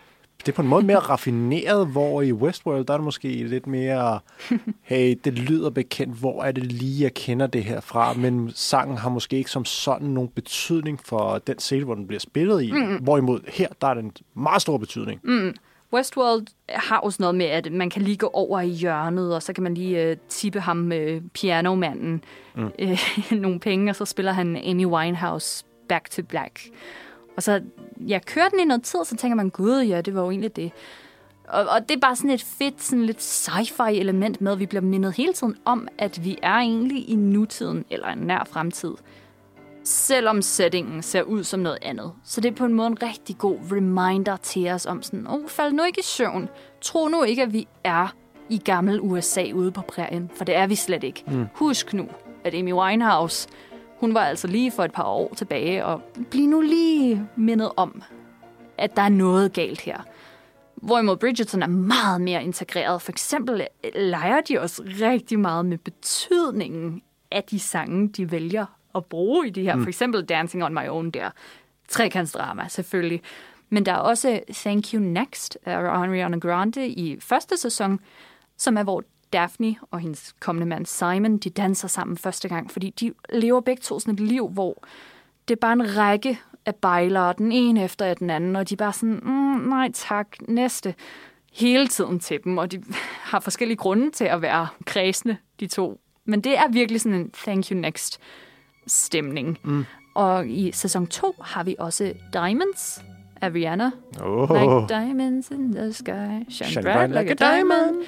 [0.40, 3.66] det er på en måde mere raffineret, hvor i Westworld, der er det måske lidt
[3.66, 4.18] mere,
[4.82, 8.96] hey, det lyder bekendt, hvor er det lige, jeg kender det her fra, men sangen
[8.96, 12.72] har måske ikke som sådan nogen betydning for den scene, hvor den bliver spillet i.
[12.72, 12.96] Mm.
[12.96, 15.20] Hvorimod her, der er den meget stor betydning.
[15.24, 15.54] Mm.
[15.96, 19.52] Westworld har også noget med, at man kan lige gå over i hjørnet, og så
[19.52, 22.24] kan man lige uh, tippe ham med pianomanden
[22.54, 22.70] mm.
[22.82, 26.60] uh, nogle penge, og så spiller han Amy Winehouse back to back.
[27.36, 27.62] Og så,
[28.06, 30.56] jeg kører den i noget tid, så tænker man, gud, ja, det var jo egentlig
[30.56, 30.72] det.
[31.48, 34.66] Og, og det er bare sådan et fedt, sådan lidt sci-fi element med, at vi
[34.66, 38.94] bliver mindet hele tiden om, at vi er egentlig i nutiden, eller en nær fremtid.
[39.86, 42.12] Selvom settingen ser ud som noget andet.
[42.24, 45.48] Så det er på en måde en rigtig god reminder til os om sådan, oh,
[45.48, 46.48] fald nu ikke i søvn.
[46.80, 48.14] Tro nu ikke, at vi er
[48.48, 51.24] i gammel USA ude på prærien, for det er vi slet ikke.
[51.26, 51.46] Mm.
[51.54, 52.08] Husk nu,
[52.44, 53.48] at Amy Winehouse
[54.00, 58.02] hun var altså lige for et par år tilbage, og bliv nu lige mindet om,
[58.78, 59.98] at der er noget galt her.
[60.74, 63.02] Hvorimod Bridgerton er meget mere integreret.
[63.02, 68.66] For eksempel leger de også rigtig meget med betydningen af de sange, de vælger
[68.96, 69.76] at bruge i de her.
[69.76, 69.82] Mm.
[69.82, 71.30] For eksempel Dancing on My Own der.
[71.88, 73.22] Trekantsdrama, selvfølgelig.
[73.68, 78.00] Men der er også Thank You Next af Ariana Grande i første sæson,
[78.56, 82.90] som er, hvor Daphne og hendes kommende mand Simon, de danser sammen første gang, fordi
[82.90, 84.84] de lever begge to sådan et liv, hvor
[85.48, 88.76] det er bare en række af bejlere, den ene efter den anden, og de er
[88.76, 90.94] bare sådan, mm, nej tak, næste,
[91.52, 92.82] hele tiden til dem, og de
[93.30, 96.00] har forskellige grunde til at være kredsende, de to.
[96.24, 98.20] Men det er virkelig sådan en thank you next
[98.86, 99.58] stemning.
[99.62, 99.84] Mm.
[100.14, 103.04] Og i sæson 2 har vi også Diamonds
[103.40, 103.90] af Rihanna.
[104.22, 104.50] Oh.
[104.50, 107.80] Like diamonds in the sky, shine, shine bright, like, like a diamond.
[107.80, 108.06] diamond.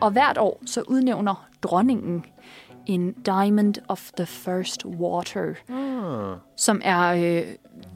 [0.00, 2.24] Og hvert år så udnævner dronningen
[2.86, 6.38] en Diamond of the First Water, ah.
[6.56, 7.42] som er øh,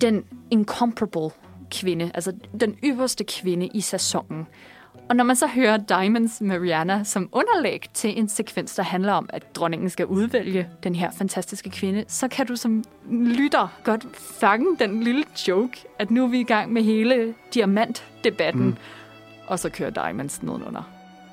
[0.00, 1.30] den incomparable
[1.70, 4.46] kvinde, altså den ypperste kvinde i sæsonen.
[5.08, 9.28] Og når man så hører Diamonds Mariana som underlæg til en sekvens, der handler om,
[9.32, 14.76] at dronningen skal udvælge den her fantastiske kvinde, så kan du som lytter godt fange
[14.78, 18.76] den lille joke, at nu er vi i gang med hele diamantdebatten, mm.
[19.46, 20.82] og så kører Diamonds nedenunder.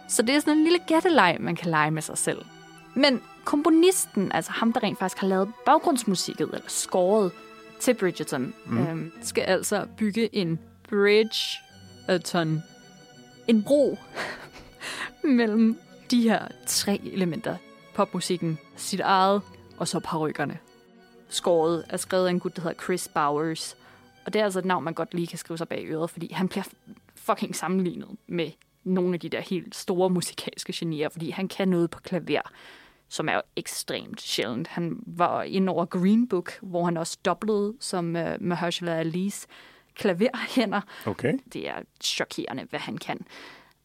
[0.07, 2.45] Så det er sådan en lille gætteleg, man kan lege med sig selv.
[2.93, 7.32] Men komponisten, altså ham, der rent faktisk har lavet baggrundsmusikket, eller skåret
[7.80, 8.78] til Bridgerton, mm.
[8.78, 10.59] øhm, skal altså bygge en
[10.89, 11.59] bridge,
[12.24, 12.63] ton,
[13.48, 13.98] en bro
[15.24, 15.80] mellem
[16.12, 17.58] de her tre elementer.
[17.94, 19.41] Popmusikken, sit eget,
[19.78, 20.58] og så parrykkerne.
[21.30, 23.78] Skåret er skrevet af en gut, der hedder Chris Bowers.
[24.26, 26.34] Og det er altså et navn, man godt lige kan skrive sig bag øret, fordi
[26.34, 26.64] han bliver
[27.16, 28.52] fucking sammenlignet med
[28.84, 32.41] nogle af de der helt store musikalske genier, fordi han kan noget på klaver,
[33.10, 34.68] som er ekstremt sjældent.
[34.68, 39.46] Han var ind over Green Book, hvor han også doblede som øh, uh, Mahershala Ali's
[39.96, 40.82] klaverhænder.
[41.06, 41.34] Okay.
[41.54, 43.26] Det er chokerende, hvad han kan.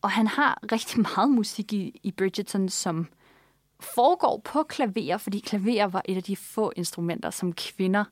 [0.03, 3.07] Og han har rigtig meget musik i, i Bridgerton, som
[3.81, 8.05] foregår på klaver, fordi klaver var et af de få instrumenter, som kvinder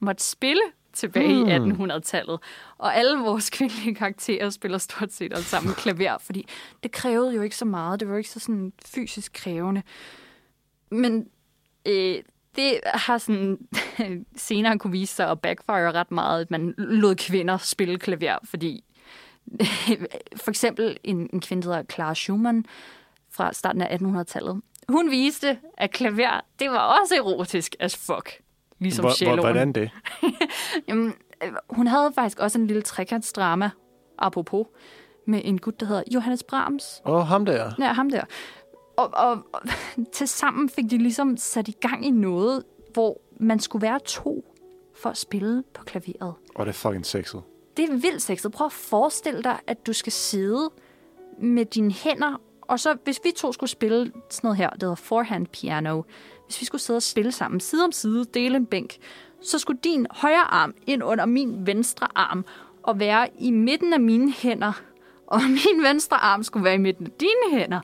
[0.00, 1.70] måtte spille tilbage hmm.
[1.70, 2.40] i 1800-tallet.
[2.78, 6.48] Og alle vores kvindelige karakterer spiller stort set alle sammen klaver, fordi
[6.82, 8.00] det krævede jo ikke så meget.
[8.00, 9.82] Det var ikke så sådan fysisk krævende.
[10.90, 11.28] Men
[11.86, 12.16] øh,
[12.56, 13.58] det har sådan
[14.36, 18.84] senere kunne vise sig at backfire ret meget, at man lod kvinder spille klaver, fordi
[20.42, 22.66] for eksempel en, en kvinde, der hedder Clara Schumann
[23.30, 28.40] fra starten af 1800-tallet, hun viste, at klaver, det var også erotisk as fuck
[28.78, 29.40] ligesom hvor.
[29.40, 29.90] Hvordan det?
[30.88, 33.70] Jamen, øh, hun havde faktisk også en lille trekantsdrama,
[34.18, 34.66] apropos,
[35.26, 37.02] med en gut, der hedder Johannes Brahms.
[37.06, 37.70] Åh, oh, ham der.
[37.78, 38.24] Ja, ham der.
[38.96, 39.60] Og, og, og
[40.12, 44.44] til sammen fik de ligesom sat i gang i noget, hvor man skulle være to
[44.94, 46.34] for at spille på klaveret.
[46.54, 47.42] Og det er fucking sexet.
[47.76, 48.52] Det er vildt sexet.
[48.52, 50.70] Prøv at forestille dig, at du skal sidde
[51.38, 54.94] med dine hænder, og så hvis vi to skulle spille sådan noget her, det hedder
[54.94, 56.02] forehand piano,
[56.46, 58.96] hvis vi skulle sidde og spille sammen, side om side, dele en bænk,
[59.42, 62.44] så skulle din højre arm ind under min venstre arm
[62.82, 64.82] og være i midten af mine hænder,
[65.26, 65.40] og
[65.74, 67.80] min venstre arm skulle være i midten af dine hænder.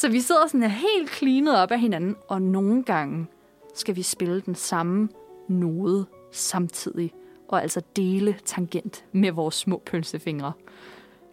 [0.00, 3.26] Så vi sidder sådan helt klinet op af hinanden, og nogle gange
[3.74, 5.08] skal vi spille den samme
[5.48, 7.12] node samtidig,
[7.48, 10.52] og altså dele tangent med vores små pølsefingre.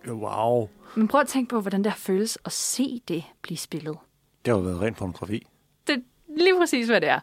[0.08, 0.70] Wow.
[0.96, 3.98] Men prøv at tænke på, hvordan det føles at se det blive spillet.
[4.46, 5.48] Det har jo været rent pornografi
[6.38, 7.20] lige præcis, hvad det er.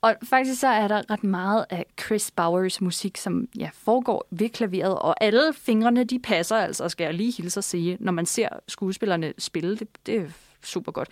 [0.00, 4.48] Og faktisk så er der ret meget af Chris Bowers musik, som ja, foregår ved
[4.48, 8.26] klaveret, og alle fingrene, de passer altså, skal jeg lige hilse at sige, når man
[8.26, 9.76] ser skuespillerne spille.
[9.76, 10.26] Det, det er
[10.62, 11.08] super godt.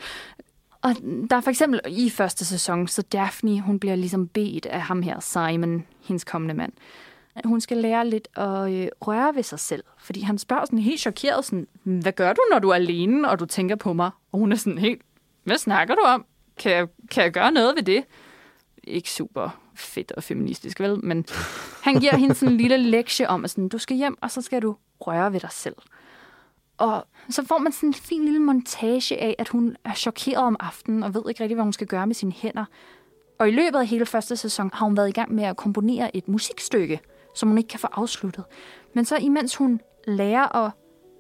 [0.83, 0.95] Og
[1.31, 5.03] der er for eksempel i første sæson, så Daphne, hun bliver ligesom bedt af ham
[5.03, 6.73] her, Simon, hendes kommende mand.
[7.45, 11.01] Hun skal lære lidt at øh, røre ved sig selv, fordi han spørger sådan helt
[11.01, 14.11] chokeret, sådan, hvad gør du, når du er alene, og du tænker på mig?
[14.33, 15.03] Og hun er sådan helt,
[15.45, 16.25] hvad snakker du om?
[16.59, 18.05] Kan jeg, kan jeg gøre noget ved det?
[18.85, 21.05] Ikke super fedt og feministisk, vel?
[21.05, 21.27] Men
[21.83, 24.43] han giver hende sådan en lille lektie om, at sådan, du skal hjem, og så
[24.43, 25.77] skal du røre ved dig selv.
[26.81, 30.57] Og så får man sådan en fin lille montage af, at hun er chokeret om
[30.61, 32.65] aftenen og ved ikke rigtig, hvad hun skal gøre med sine hænder.
[33.39, 36.17] Og i løbet af hele første sæson har hun været i gang med at komponere
[36.17, 37.01] et musikstykke,
[37.35, 38.45] som hun ikke kan få afsluttet.
[38.95, 40.73] Men så imens hun lærer at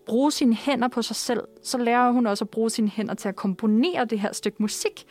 [0.06, 3.28] bruge sine hænder på sig selv, så lærer hun også at bruge sine hænder til
[3.28, 5.06] at komponere det her stykke musik.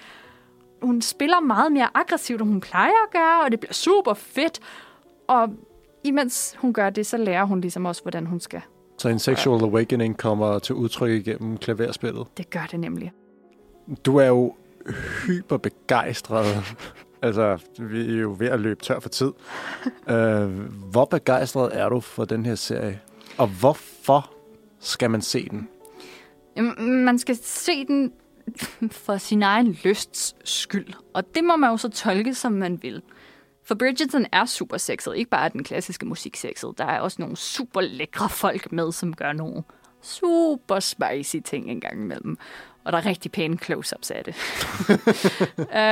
[0.81, 4.59] Hun spiller meget mere aggressivt, end hun plejer at gøre, og det bliver super fedt.
[5.27, 5.49] Og
[6.03, 8.61] imens hun gør det, så lærer hun ligesom også, hvordan hun skal
[8.99, 12.27] så en sexual awakening kommer til udtryk igennem klaverspillet.
[12.37, 13.11] Det gør det nemlig.
[14.05, 14.55] Du er jo
[15.25, 16.45] hyperbegejstret.
[17.21, 19.31] altså, vi er jo ved at løbe tør for tid.
[20.11, 20.15] uh,
[20.91, 22.99] hvor begejstret er du for den her serie?
[23.37, 24.31] Og hvorfor
[24.79, 25.69] skal man se den?
[26.79, 28.13] Man skal se den
[28.91, 30.93] for sin egen lysts skyld.
[31.13, 33.01] Og det må man jo så tolke, som man vil.
[33.69, 35.15] For Bridgerton er super sexet.
[35.15, 36.77] Ikke bare den klassiske musik sexet.
[36.77, 39.63] Der er også nogle super lækre folk med, som gør nogle
[40.01, 42.37] super spicy ting en gang imellem.
[42.83, 44.35] Og der er rigtig pæne close-ups af det.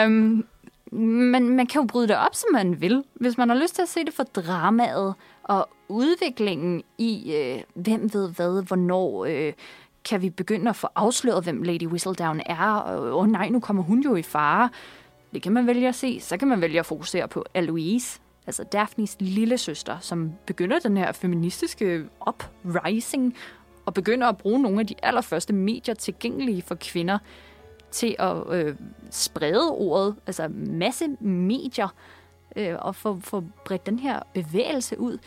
[0.06, 0.46] um,
[1.32, 3.04] men man kan jo bryde det op, som man vil.
[3.14, 5.14] Hvis man har lyst til at se det for dramaet
[5.44, 9.54] og udviklingen i, øh, hvem ved hvad, hvornår øh,
[10.06, 12.72] kan vi begynde at få afsløret, hvem Lady Whistledown er.
[12.72, 14.70] Og oh, nej, nu kommer hun jo i fare.
[15.34, 16.20] Det kan man vælge at se.
[16.20, 20.98] Så kan man vælge at fokusere på Aloise, altså Daphnes lille søster, som begynder den
[20.98, 23.36] her feministiske uprising
[23.86, 27.18] og begynder at bruge nogle af de allerførste medier tilgængelige for kvinder
[27.92, 28.76] til at øh,
[29.12, 31.88] sprede ordet, altså masse medier,
[32.56, 35.18] øh, og få, få bredt den her bevægelse ud.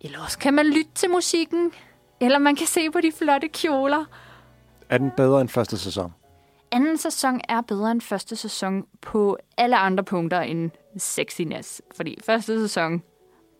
[0.00, 1.72] Eller også kan man lytte til musikken,
[2.20, 4.04] eller man kan se på de flotte kjoler.
[4.88, 6.12] Er den bedre end første sæson?
[6.76, 11.82] Anden sæson er bedre end første sæson på alle andre punkter end sexiness.
[11.96, 13.02] Fordi første sæson,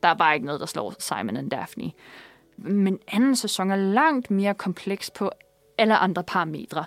[0.03, 1.93] der er bare ikke noget, der slår Simon and Daphne.
[2.57, 5.31] Men anden sæson er langt mere kompleks på
[5.79, 6.85] alle andre parametre.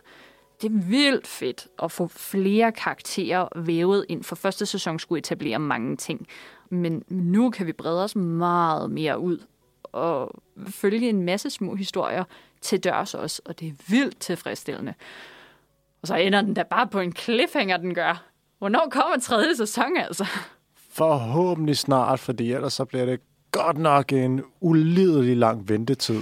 [0.61, 5.59] Det er vildt fedt at få flere karakterer vævet ind, for første sæson skulle etablere
[5.59, 6.27] mange ting.
[6.69, 9.39] Men nu kan vi brede os meget mere ud
[9.83, 12.23] og følge en masse små historier
[12.61, 14.93] til dørs også, og det er vildt tilfredsstillende.
[16.01, 18.23] Og så ender den da bare på en cliffhanger, den gør.
[18.59, 20.25] Hvornår kommer tredje sæson, altså?
[20.93, 23.19] Forhåbentlig snart, fordi ellers så bliver det
[23.51, 26.19] godt nok en ulidelig lang ventetid.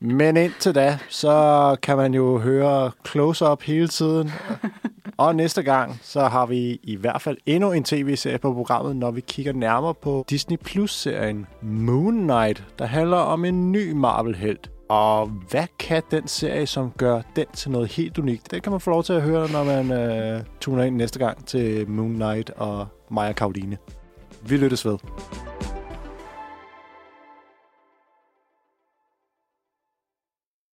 [0.00, 4.30] Men indtil da, så kan man jo høre close-up hele tiden.
[5.16, 9.10] Og næste gang, så har vi i hvert fald endnu en tv-serie på programmet, når
[9.10, 14.73] vi kigger nærmere på Disney Plus-serien Moon Knight, der handler om en ny Marvel-helt.
[14.88, 18.50] Og hvad kan den serie, som gør den til noget helt unikt?
[18.50, 21.46] Det kan man få lov til at høre, når man øh, tuner ind næste gang
[21.46, 23.78] til Moon Knight og Maja Karoline.
[24.42, 24.98] Vi lyttes ved.